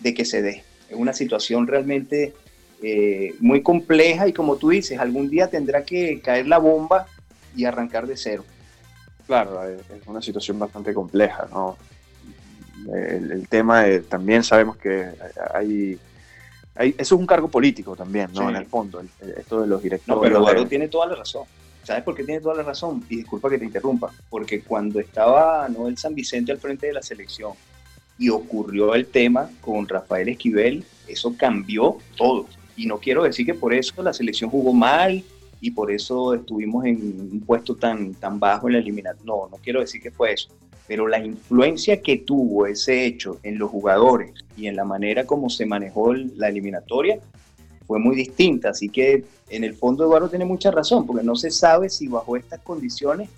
de 0.00 0.14
que 0.14 0.24
se 0.24 0.42
dé. 0.42 0.64
Es 0.88 0.96
una 0.96 1.12
situación 1.12 1.66
realmente 1.66 2.34
eh, 2.82 3.34
muy 3.40 3.62
compleja 3.62 4.28
y 4.28 4.32
como 4.32 4.56
tú 4.56 4.70
dices, 4.70 4.98
algún 4.98 5.30
día 5.30 5.48
tendrá 5.48 5.84
que 5.84 6.20
caer 6.20 6.46
la 6.46 6.58
bomba 6.58 7.06
y 7.56 7.64
arrancar 7.64 8.06
de 8.06 8.16
cero. 8.16 8.44
Claro, 9.26 9.62
es 9.64 10.06
una 10.06 10.20
situación 10.20 10.58
bastante 10.58 10.92
compleja, 10.92 11.48
¿no? 11.50 11.76
El, 12.92 13.48
tema 13.48 13.84
también 14.08 14.44
sabemos 14.44 14.76
que 14.76 15.08
hay, 15.54 15.98
hay, 16.74 16.90
eso 16.98 17.14
es 17.14 17.20
un 17.20 17.26
cargo 17.26 17.48
político 17.48 17.96
también, 17.96 18.30
¿no? 18.34 18.50
En 18.50 18.56
el 18.56 18.66
fondo, 18.66 19.02
esto 19.38 19.62
de 19.62 19.66
los 19.66 19.82
directores. 19.82 20.06
No, 20.06 20.20
pero 20.20 20.36
Eduardo 20.38 20.66
tiene 20.66 20.88
toda 20.88 21.06
la 21.06 21.14
razón. 21.14 21.44
¿Sabes 21.84 22.02
por 22.02 22.14
qué 22.14 22.24
tiene 22.24 22.40
toda 22.40 22.54
la 22.54 22.62
razón? 22.62 23.04
Y 23.10 23.16
disculpa 23.16 23.50
que 23.50 23.58
te 23.58 23.66
interrumpa, 23.66 24.10
porque 24.30 24.62
cuando 24.62 24.98
estaba 24.98 25.68
Noel 25.68 25.98
San 25.98 26.14
Vicente 26.14 26.50
al 26.50 26.58
frente 26.58 26.86
de 26.86 26.94
la 26.94 27.02
selección 27.02 27.52
y 28.18 28.30
ocurrió 28.30 28.94
el 28.94 29.06
tema 29.06 29.50
con 29.60 29.86
Rafael 29.86 30.30
Esquivel, 30.30 30.84
eso 31.06 31.34
cambió 31.36 31.98
todo. 32.16 32.46
Y 32.76 32.86
no 32.86 32.98
quiero 32.98 33.22
decir 33.22 33.44
que 33.44 33.54
por 33.54 33.74
eso 33.74 34.02
la 34.02 34.14
selección 34.14 34.48
jugó 34.48 34.72
mal 34.72 35.22
y 35.60 35.70
por 35.70 35.92
eso 35.92 36.32
estuvimos 36.32 36.86
en 36.86 36.96
un 37.32 37.40
puesto 37.40 37.76
tan, 37.76 38.14
tan 38.14 38.40
bajo 38.40 38.66
en 38.68 38.74
la 38.74 38.78
eliminación. 38.78 39.26
No, 39.26 39.48
no 39.50 39.58
quiero 39.58 39.80
decir 39.80 40.00
que 40.00 40.10
fue 40.10 40.32
eso. 40.32 40.48
Pero 40.86 41.06
la 41.06 41.24
influencia 41.24 42.00
que 42.00 42.16
tuvo 42.18 42.66
ese 42.66 43.04
hecho 43.04 43.40
en 43.42 43.58
los 43.58 43.70
jugadores 43.70 44.32
y 44.56 44.66
en 44.66 44.76
la 44.76 44.84
manera 44.84 45.26
como 45.26 45.50
se 45.50 45.66
manejó 45.66 46.14
la 46.14 46.48
eliminatoria 46.48 47.20
fue 47.86 47.98
muy 47.98 48.16
distinta. 48.16 48.70
Así 48.70 48.88
que 48.88 49.24
en 49.48 49.64
el 49.64 49.74
fondo 49.74 50.04
Eduardo 50.04 50.28
tiene 50.28 50.44
mucha 50.44 50.70
razón, 50.70 51.06
porque 51.06 51.24
no 51.24 51.36
se 51.36 51.50
sabe 51.50 51.88
si 51.88 52.08
bajo 52.08 52.36
estas 52.36 52.60
condiciones, 52.60 53.28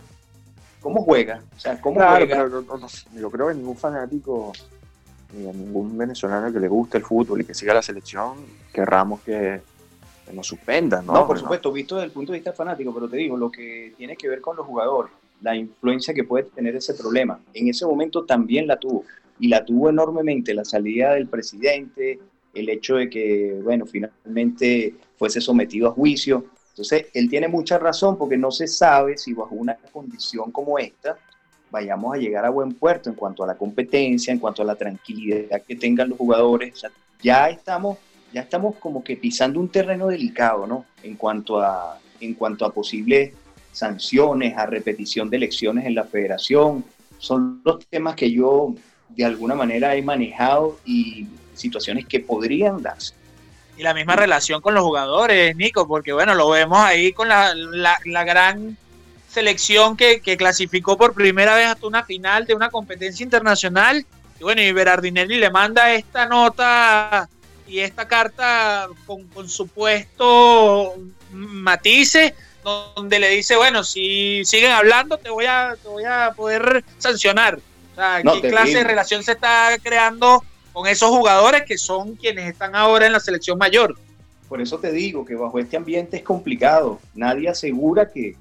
¿cómo 0.80 1.02
juega? 1.02 1.42
O 1.56 1.60
sea, 1.60 1.80
¿cómo 1.80 1.96
juega? 1.96 2.48
yo 3.14 3.30
creo 3.30 3.48
que 3.48 3.54
ningún 3.54 3.76
fanático, 3.76 4.52
ni 5.36 5.48
a 5.48 5.52
ningún 5.52 5.96
venezolano 5.96 6.52
que 6.52 6.60
le 6.60 6.68
guste 6.68 6.98
el 6.98 7.04
fútbol 7.04 7.40
y 7.40 7.44
que 7.44 7.54
siga 7.54 7.74
la 7.74 7.82
selección, 7.82 8.36
querramos 8.72 9.20
que, 9.20 9.60
nos 10.32 10.48
suspendan, 10.48 11.06
¿no? 11.06 11.12
No, 11.12 11.26
por 11.26 11.38
supuesto, 11.38 11.70
visto 11.70 11.94
desde 11.94 12.06
el 12.06 12.12
punto 12.12 12.32
de 12.32 12.38
vista 12.38 12.52
fanático, 12.52 12.92
pero 12.92 13.08
te 13.08 13.16
digo, 13.16 13.36
lo 13.36 13.48
que 13.48 13.94
tiene 13.96 14.16
que 14.16 14.28
ver 14.28 14.40
con 14.40 14.56
los 14.56 14.66
jugadores, 14.66 15.12
la 15.40 15.54
influencia 15.54 16.12
que 16.12 16.24
puede 16.24 16.44
tener 16.44 16.74
ese 16.74 16.94
problema. 16.94 17.38
En 17.54 17.68
ese 17.68 17.86
momento 17.86 18.24
también 18.24 18.66
la 18.66 18.76
tuvo, 18.76 19.04
y 19.38 19.46
la 19.48 19.64
tuvo 19.64 19.90
enormemente 19.90 20.52
la 20.54 20.64
salida 20.64 21.14
del 21.14 21.28
presidente, 21.28 22.18
el 22.56 22.68
hecho 22.68 22.96
de 22.96 23.10
que, 23.10 23.60
bueno, 23.62 23.86
finalmente 23.86 24.94
fuese 25.18 25.40
sometido 25.40 25.88
a 25.88 25.92
juicio. 25.92 26.46
Entonces, 26.70 27.06
él 27.14 27.28
tiene 27.28 27.48
mucha 27.48 27.78
razón 27.78 28.18
porque 28.18 28.36
no 28.36 28.50
se 28.50 28.66
sabe 28.66 29.16
si 29.16 29.32
bajo 29.32 29.54
una 29.54 29.76
condición 29.92 30.50
como 30.50 30.78
esta 30.78 31.18
vayamos 31.70 32.14
a 32.14 32.18
llegar 32.18 32.44
a 32.44 32.50
buen 32.50 32.72
puerto 32.72 33.10
en 33.10 33.16
cuanto 33.16 33.44
a 33.44 33.46
la 33.46 33.56
competencia, 33.56 34.32
en 34.32 34.38
cuanto 34.38 34.62
a 34.62 34.64
la 34.64 34.76
tranquilidad 34.76 35.62
que 35.62 35.76
tengan 35.76 36.08
los 36.08 36.18
jugadores. 36.18 36.82
ya 37.22 37.50
estamos, 37.50 37.98
ya 38.32 38.42
estamos 38.42 38.76
como 38.76 39.02
que 39.02 39.16
pisando 39.16 39.60
un 39.60 39.68
terreno 39.68 40.06
delicado, 40.06 40.66
¿no? 40.66 40.86
En 41.02 41.16
cuanto 41.16 41.60
a, 41.60 41.98
en 42.20 42.34
cuanto 42.34 42.64
a 42.64 42.72
posibles 42.72 43.32
sanciones, 43.72 44.56
a 44.56 44.66
repetición 44.66 45.28
de 45.28 45.36
elecciones 45.36 45.84
en 45.84 45.94
la 45.94 46.04
federación. 46.04 46.84
Son 47.18 47.60
los 47.64 47.86
temas 47.86 48.14
que 48.14 48.30
yo 48.30 48.74
de 49.08 49.24
alguna 49.24 49.54
manera 49.54 49.94
he 49.96 50.02
manejado 50.02 50.78
y 50.84 51.26
situaciones 51.56 52.06
que 52.06 52.20
podrían 52.20 52.82
darse. 52.82 53.14
Y 53.76 53.82
la 53.82 53.92
misma 53.92 54.16
relación 54.16 54.62
con 54.62 54.74
los 54.74 54.82
jugadores, 54.82 55.54
Nico, 55.56 55.86
porque 55.86 56.12
bueno, 56.12 56.34
lo 56.34 56.48
vemos 56.48 56.78
ahí 56.78 57.12
con 57.12 57.28
la, 57.28 57.54
gran 58.04 58.76
selección 59.28 59.96
que, 59.96 60.20
clasificó 60.38 60.96
por 60.96 61.12
primera 61.12 61.54
vez 61.54 61.66
hasta 61.66 61.86
una 61.86 62.04
final 62.04 62.46
de 62.46 62.54
una 62.54 62.70
competencia 62.70 63.22
internacional. 63.22 64.06
Y 64.40 64.42
bueno, 64.42 64.62
y 64.62 64.72
Berardinelli 64.72 65.36
le 65.36 65.50
manda 65.50 65.92
esta 65.92 66.26
nota 66.26 67.28
y 67.66 67.80
esta 67.80 68.08
carta 68.08 68.88
con, 69.06 69.26
con 69.28 69.48
supuesto 69.48 70.94
matices 71.32 72.32
donde 72.66 73.20
le 73.20 73.28
dice, 73.28 73.56
bueno, 73.56 73.84
si 73.84 74.44
siguen 74.44 74.72
hablando 74.72 75.18
te 75.18 75.30
voy 75.30 75.46
a, 75.46 75.76
te 75.80 75.88
voy 75.88 76.04
a 76.04 76.32
poder 76.34 76.84
sancionar. 76.98 77.60
O 77.92 77.94
sea, 77.94 78.22
¿qué 78.22 78.48
clase 78.48 78.78
de 78.78 78.84
relación 78.84 79.22
se 79.22 79.32
está 79.32 79.76
creando 79.82 80.44
con 80.76 80.86
esos 80.86 81.08
jugadores 81.08 81.62
que 81.62 81.78
son 81.78 82.16
quienes 82.16 82.50
están 82.50 82.74
ahora 82.74 83.06
en 83.06 83.12
la 83.14 83.20
selección 83.20 83.56
mayor. 83.56 83.96
Por 84.46 84.60
eso 84.60 84.76
te 84.78 84.92
digo 84.92 85.24
que 85.24 85.34
bajo 85.34 85.58
este 85.58 85.78
ambiente 85.78 86.18
es 86.18 86.22
complicado. 86.22 87.00
Nadie 87.14 87.48
asegura 87.48 88.10
que, 88.10 88.36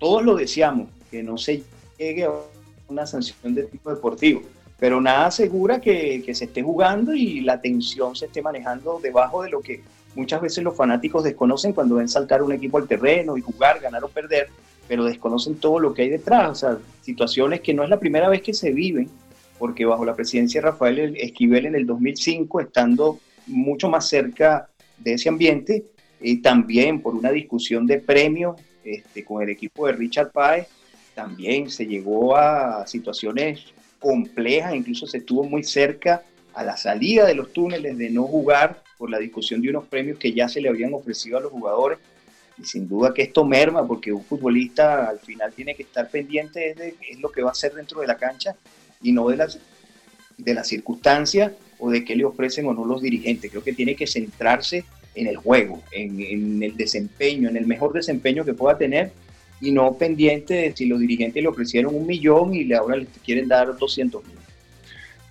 todos 0.00 0.24
lo 0.24 0.34
deseamos, 0.34 0.88
que 1.08 1.22
no 1.22 1.38
se 1.38 1.62
llegue 1.96 2.24
a 2.24 2.32
una 2.88 3.06
sanción 3.06 3.54
de 3.54 3.62
tipo 3.62 3.94
deportivo, 3.94 4.42
pero 4.76 5.00
nada 5.00 5.26
asegura 5.26 5.80
que, 5.80 6.20
que 6.26 6.34
se 6.34 6.46
esté 6.46 6.64
jugando 6.64 7.14
y 7.14 7.42
la 7.42 7.60
tensión 7.60 8.16
se 8.16 8.26
esté 8.26 8.42
manejando 8.42 8.98
debajo 9.00 9.44
de 9.44 9.50
lo 9.50 9.60
que 9.60 9.80
muchas 10.16 10.40
veces 10.40 10.64
los 10.64 10.76
fanáticos 10.76 11.22
desconocen 11.22 11.74
cuando 11.74 11.94
ven 11.94 12.08
saltar 12.08 12.42
un 12.42 12.50
equipo 12.50 12.78
al 12.78 12.88
terreno 12.88 13.36
y 13.36 13.40
jugar, 13.40 13.78
ganar 13.78 14.02
o 14.02 14.08
perder, 14.08 14.48
pero 14.88 15.04
desconocen 15.04 15.54
todo 15.54 15.78
lo 15.78 15.94
que 15.94 16.02
hay 16.02 16.08
detrás, 16.08 16.50
o 16.50 16.54
sea, 16.56 16.78
situaciones 17.02 17.60
que 17.60 17.72
no 17.72 17.84
es 17.84 17.88
la 17.88 18.00
primera 18.00 18.28
vez 18.28 18.42
que 18.42 18.52
se 18.52 18.72
viven 18.72 19.08
porque 19.58 19.84
bajo 19.84 20.04
la 20.04 20.14
presidencia 20.14 20.60
de 20.60 20.68
Rafael 20.68 21.16
Esquivel 21.16 21.66
en 21.66 21.74
el 21.74 21.86
2005, 21.86 22.60
estando 22.60 23.18
mucho 23.46 23.88
más 23.88 24.08
cerca 24.08 24.68
de 24.98 25.14
ese 25.14 25.28
ambiente, 25.28 25.84
y 26.20 26.38
también 26.38 27.00
por 27.00 27.14
una 27.14 27.30
discusión 27.30 27.86
de 27.86 27.98
premios 27.98 28.60
este, 28.84 29.24
con 29.24 29.42
el 29.42 29.50
equipo 29.50 29.86
de 29.86 29.92
Richard 29.92 30.30
Páez, 30.32 30.66
también 31.14 31.70
se 31.70 31.86
llegó 31.86 32.36
a 32.36 32.86
situaciones 32.86 33.64
complejas, 33.98 34.74
incluso 34.74 35.06
se 35.06 35.18
estuvo 35.18 35.44
muy 35.44 35.64
cerca 35.64 36.22
a 36.54 36.62
la 36.62 36.76
salida 36.76 37.26
de 37.26 37.34
los 37.34 37.52
túneles 37.52 37.98
de 37.98 38.10
no 38.10 38.24
jugar 38.24 38.82
por 38.96 39.10
la 39.10 39.18
discusión 39.18 39.60
de 39.60 39.70
unos 39.70 39.86
premios 39.86 40.18
que 40.18 40.32
ya 40.32 40.48
se 40.48 40.60
le 40.60 40.68
habían 40.68 40.94
ofrecido 40.94 41.38
a 41.38 41.40
los 41.40 41.52
jugadores. 41.52 41.98
Y 42.56 42.64
sin 42.64 42.88
duda 42.88 43.14
que 43.14 43.22
esto 43.22 43.44
merma, 43.44 43.86
porque 43.86 44.12
un 44.12 44.24
futbolista 44.24 45.08
al 45.08 45.20
final 45.20 45.52
tiene 45.52 45.76
que 45.76 45.84
estar 45.84 46.10
pendiente 46.10 46.74
de 46.74 46.94
es 47.08 47.20
lo 47.20 47.30
que 47.30 47.42
va 47.42 47.50
a 47.50 47.52
hacer 47.52 47.72
dentro 47.74 48.00
de 48.00 48.08
la 48.08 48.16
cancha 48.16 48.56
y 49.02 49.12
no 49.12 49.28
de 49.28 49.36
las, 49.36 49.58
de 50.36 50.54
las 50.54 50.68
circunstancias 50.68 51.52
o 51.78 51.90
de 51.90 52.04
qué 52.04 52.16
le 52.16 52.24
ofrecen 52.24 52.66
o 52.66 52.74
no 52.74 52.84
los 52.84 53.02
dirigentes. 53.02 53.50
Creo 53.50 53.62
que 53.62 53.72
tiene 53.72 53.94
que 53.94 54.06
centrarse 54.06 54.84
en 55.14 55.26
el 55.26 55.36
juego, 55.36 55.82
en, 55.92 56.62
el 56.62 56.76
desempeño, 56.76 57.48
en 57.48 57.56
el 57.56 57.66
mejor 57.66 57.92
desempeño 57.92 58.44
que 58.44 58.54
pueda 58.54 58.78
tener 58.78 59.12
y 59.60 59.72
no 59.72 59.94
pendiente 59.94 60.54
de 60.54 60.76
si 60.76 60.86
los 60.86 61.00
dirigentes 61.00 61.42
le 61.42 61.48
ofrecieron 61.48 61.94
un 61.94 62.06
millón 62.06 62.54
y 62.54 62.72
ahora 62.72 62.96
le 62.96 63.06
quieren 63.24 63.48
dar 63.48 63.76
200 63.76 64.24
mil. 64.24 64.34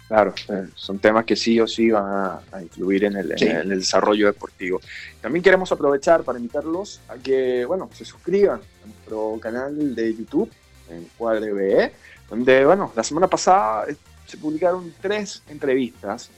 Claro, 0.07 0.33
eh, 0.49 0.67
son 0.75 0.99
temas 0.99 1.25
que 1.25 1.35
sí 1.35 1.59
o 1.59 1.67
sí 1.67 1.89
van 1.89 2.39
a, 2.51 2.61
influir 2.61 3.03
en 3.05 3.17
el, 3.17 3.31
en 3.41 3.71
el, 3.71 3.79
desarrollo 3.79 4.27
deportivo. 4.27 4.79
También 5.19 5.43
queremos 5.43 5.69
aprovechar 5.73 6.23
para 6.23 6.39
invitarlos 6.39 7.01
a 7.09 7.17
que, 7.17 7.65
bueno, 7.65 7.89
se 7.93 8.05
suscriban 8.05 8.61
a 8.61 8.87
nuestro 8.87 9.37
canal 9.41 9.95
de 9.95 10.15
YouTube 10.15 10.49
en 10.89 11.07
Cuadre 11.17 11.51
BE 11.51 11.91
donde, 12.29 12.65
bueno, 12.65 12.91
la 12.95 13.03
semana 13.03 13.27
pasada 13.27 13.85
eh, 13.87 13.95
se 14.25 14.37
publicaron 14.37 14.93
tres 15.01 15.43
entrevistas 15.47 16.29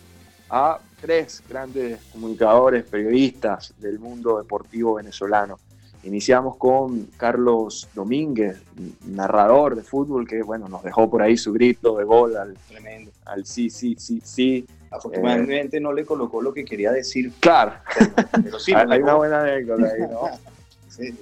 a 0.50 0.80
tres 1.00 1.44
grandes 1.48 2.00
comunicadores, 2.12 2.84
periodistas 2.86 3.74
del 3.78 4.00
mundo 4.00 4.38
deportivo 4.38 4.96
venezolano. 4.96 5.60
Iniciamos 6.04 6.56
con 6.56 7.08
Carlos 7.18 7.90
Domínguez, 7.94 8.62
narrador 9.06 9.76
de 9.76 9.84
fútbol, 9.84 10.28
que 10.28 10.42
bueno, 10.42 10.70
nos 10.70 10.84
dejó 10.84 11.10
por 11.10 11.22
ahí 11.22 11.36
su 11.36 11.52
grito 11.52 11.98
de 11.98 12.06
gol 12.06 12.38
al, 12.38 12.58
al 13.26 13.46
sí, 13.46 13.70
sí, 13.70 13.96
sí, 14.00 14.22
sí, 14.24 14.66
Afortunadamente 14.92 15.80
no 15.80 15.94
le 15.94 16.04
colocó 16.04 16.42
lo 16.42 16.54
que 16.54 16.66
quería 16.66 16.92
decir. 16.92 17.32
Claro, 17.40 17.74
pero 18.44 18.60
sí, 18.60 18.74
hay 18.76 19.02
una 19.02 19.16
buena 19.16 19.42
anécdota 19.42 19.86
ahí, 19.86 20.02
¿no? 20.02 20.30
sí. 20.90 21.16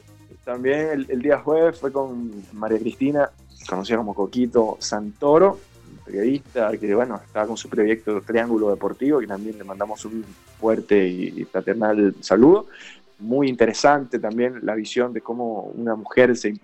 También 0.46 1.06
el, 1.10 1.22
día 1.22 1.40
jueves 1.40 1.78
fue 1.78 1.92
con 1.92 2.32
María 2.54 2.80
Cristina, 2.80 3.30
conocida 3.68 3.98
como 3.98 4.14
Coquito 4.14 4.78
Santoro, 4.80 5.60
periodista 6.06 6.72
que 6.78 6.96
bueno, 6.96 7.20
estaba 7.26 7.48
con 7.48 7.58
su 7.58 7.70
proyecto 7.70 8.22
Triángulo 8.22 8.70
Deportivo, 8.70 9.20
que 9.20 9.28
también 9.28 9.58
le 9.58 9.64
mandamos 9.64 10.06
un 10.06 10.24
fuerte 10.60 11.08
y, 11.08 11.44
fraternal 11.46 12.16
saludo. 12.22 12.68
Muy 13.20 13.50
interesante 13.50 14.20
también 14.20 14.60
la 14.66 14.76
visión 14.76 15.12
de 15.12 15.22
cómo 15.22 15.64
una 15.76 15.96
mujer 15.96 16.36
se 16.38 16.56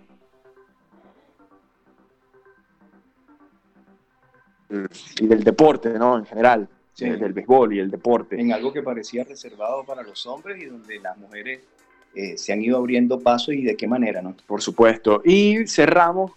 y 5.19 5.27
del 5.27 5.43
deporte, 5.43 5.89
¿no? 5.89 6.17
En 6.17 6.25
general, 6.25 6.67
del 6.97 7.33
béisbol 7.33 7.73
y 7.73 7.79
el 7.79 7.91
deporte. 7.91 8.39
En 8.39 8.51
algo 8.53 8.73
que 8.73 8.81
parecía 8.81 9.23
reservado 9.23 9.83
para 9.85 10.01
los 10.01 10.25
hombres 10.25 10.61
y 10.61 10.65
donde 10.65 10.99
las 10.99 11.17
mujeres 11.17 11.59
eh, 12.15 12.37
se 12.37 12.53
han 12.53 12.61
ido 12.61 12.77
abriendo 12.77 13.19
paso 13.19 13.51
y 13.51 13.63
de 13.63 13.75
qué 13.75 13.87
manera, 13.87 14.21
¿no? 14.21 14.35
Por 14.47 14.61
supuesto. 14.61 15.21
Y 15.23 15.67
cerramos 15.67 16.31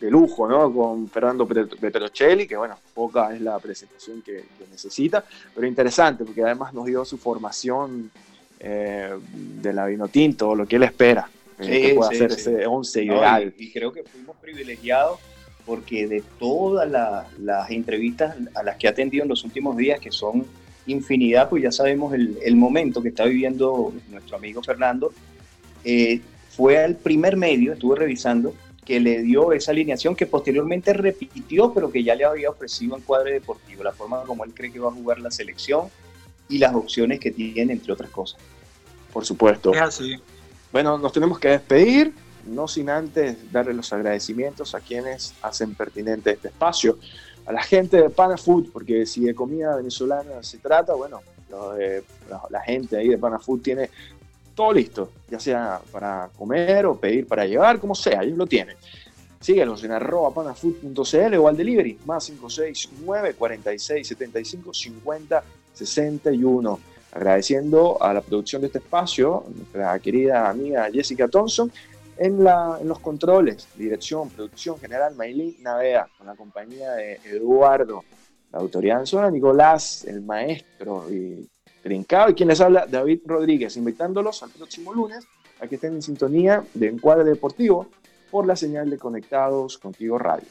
de 0.00 0.10
lujo, 0.10 0.48
¿no? 0.48 0.72
Con 0.72 1.08
Fernando 1.08 1.46
Petrocelli, 1.46 2.46
que 2.46 2.56
bueno, 2.56 2.76
poca 2.94 3.34
es 3.34 3.40
la 3.40 3.58
presentación 3.58 4.22
que, 4.22 4.44
necesita, 4.70 5.24
pero 5.54 5.66
interesante 5.66 6.24
porque 6.24 6.42
además 6.42 6.72
nos 6.72 6.86
dio 6.86 7.04
su 7.04 7.18
formación 7.18 8.10
eh, 8.58 9.14
de 9.32 9.72
la 9.72 9.86
vino 9.86 10.08
tinto, 10.08 10.54
lo 10.54 10.66
que 10.66 10.76
él 10.76 10.84
espera, 10.84 11.28
eh, 11.58 11.88
que 11.88 11.94
pueda 11.94 12.10
hacer 12.10 12.32
ese 12.32 12.66
once 12.66 13.02
ideal. 13.02 13.52
y, 13.58 13.70
creo 13.70 13.92
que 13.92 14.02
fuimos 14.04 14.36
privilegiados 14.36 15.18
porque 15.66 16.06
de 16.06 16.22
todas 16.38 16.90
las 17.38 17.70
entrevistas 17.70 18.36
a 18.54 18.62
las 18.62 18.76
que 18.76 18.88
ha 18.88 18.90
atendido 18.90 19.22
en 19.24 19.28
los 19.28 19.44
últimos 19.44 19.76
días, 19.76 20.00
que 20.00 20.10
son 20.10 20.46
infinidad, 20.86 21.48
pues 21.48 21.62
ya 21.62 21.70
sabemos 21.70 22.14
el, 22.14 22.38
el 22.42 22.56
momento 22.56 23.02
que 23.02 23.10
está 23.10 23.24
viviendo 23.24 23.92
nuestro 24.08 24.36
amigo 24.36 24.62
Fernando, 24.62 25.12
eh, 25.84 26.20
fue 26.50 26.78
al 26.78 26.96
primer 26.96 27.36
medio, 27.36 27.72
estuve 27.72 27.96
revisando, 27.96 28.54
que 28.84 29.00
le 29.00 29.22
dio 29.22 29.52
esa 29.52 29.72
alineación 29.72 30.16
que 30.16 30.26
posteriormente 30.26 30.92
repitió, 30.92 31.72
pero 31.72 31.90
que 31.90 32.02
ya 32.02 32.14
le 32.14 32.24
había 32.24 32.50
ofrecido 32.50 32.96
en 32.96 33.02
cuadre 33.02 33.34
deportivo, 33.34 33.82
la 33.82 33.92
forma 33.92 34.22
como 34.22 34.44
él 34.44 34.52
cree 34.54 34.72
que 34.72 34.78
va 34.78 34.88
a 34.88 34.92
jugar 34.92 35.20
la 35.20 35.30
selección 35.30 35.88
y 36.48 36.58
las 36.58 36.74
opciones 36.74 37.20
que 37.20 37.30
tiene, 37.30 37.72
entre 37.72 37.92
otras 37.92 38.10
cosas. 38.10 38.40
Por 39.12 39.24
supuesto. 39.24 39.72
Bueno, 40.72 40.98
nos 40.98 41.12
tenemos 41.12 41.38
que 41.38 41.48
despedir, 41.48 42.12
no 42.46 42.68
sin 42.68 42.90
antes 42.90 43.52
darle 43.52 43.74
los 43.74 43.92
agradecimientos 43.92 44.74
a 44.74 44.80
quienes 44.80 45.34
hacen 45.42 45.74
pertinente 45.74 46.30
este 46.30 46.48
espacio 46.48 46.98
a 47.46 47.52
la 47.52 47.62
gente 47.62 47.96
de 47.96 48.10
Panafood, 48.10 48.70
porque 48.72 49.06
si 49.06 49.24
de 49.24 49.34
comida 49.34 49.76
venezolana 49.76 50.42
se 50.42 50.58
trata, 50.58 50.94
bueno, 50.94 51.20
la, 52.48 52.60
gente 52.60 52.96
ahí 52.96 53.08
de 53.08 53.18
Panafood 53.18 53.60
tiene 53.60 53.90
todo 54.54 54.72
listo, 54.72 55.10
ya 55.28 55.38
sea 55.38 55.80
para 55.90 56.30
comer 56.36 56.86
o 56.86 56.96
pedir 56.96 57.26
para 57.26 57.46
llevar, 57.46 57.78
como 57.78 57.94
sea, 57.94 58.22
ellos 58.22 58.38
lo 58.38 58.46
tienen. 58.46 58.76
Síguenos 59.40 59.82
en 59.84 59.92
arroba 59.92 60.34
panafood.cl 60.34 61.34
o 61.36 61.48
al 61.48 61.56
delivery, 61.56 61.98
más 62.04 62.26
569 62.26 63.34
46 63.34 64.06
75 64.06 64.74
50 64.74 65.44
61. 65.72 66.80
Agradeciendo 67.12 68.00
a 68.00 68.12
la 68.14 68.20
producción 68.20 68.60
de 68.60 68.68
este 68.68 68.78
espacio, 68.78 69.44
nuestra 69.56 69.98
querida 69.98 70.48
amiga 70.48 70.88
Jessica 70.92 71.26
Thompson, 71.26 71.72
en, 72.16 72.46
en 72.46 72.88
los 72.88 72.98
controles, 73.00 73.66
dirección, 73.76 74.28
producción 74.28 74.78
general, 74.78 75.16
Maylin 75.16 75.56
Navea, 75.62 76.06
con 76.18 76.26
la 76.26 76.36
compañía 76.36 76.92
de 76.92 77.14
Eduardo, 77.24 78.04
la 78.52 78.58
autoridad 78.58 79.04
zona, 79.06 79.30
Nicolás, 79.30 80.04
el 80.04 80.20
maestro 80.20 81.10
y 81.10 81.48
trincado, 81.82 82.30
y 82.30 82.34
quien 82.34 82.48
les 82.48 82.60
habla, 82.60 82.86
David 82.86 83.20
Rodríguez, 83.24 83.76
invitándolos 83.76 84.42
al 84.42 84.50
próximo 84.50 84.92
lunes 84.92 85.26
a 85.60 85.66
que 85.66 85.76
estén 85.76 85.94
en 85.94 86.02
sintonía 86.02 86.64
de 86.74 86.88
Encuadre 86.88 87.24
Deportivo 87.24 87.86
por 88.30 88.46
la 88.46 88.56
señal 88.56 88.88
de 88.88 88.98
Conectados 88.98 89.78
Contigo 89.78 90.18
Radio. 90.18 90.46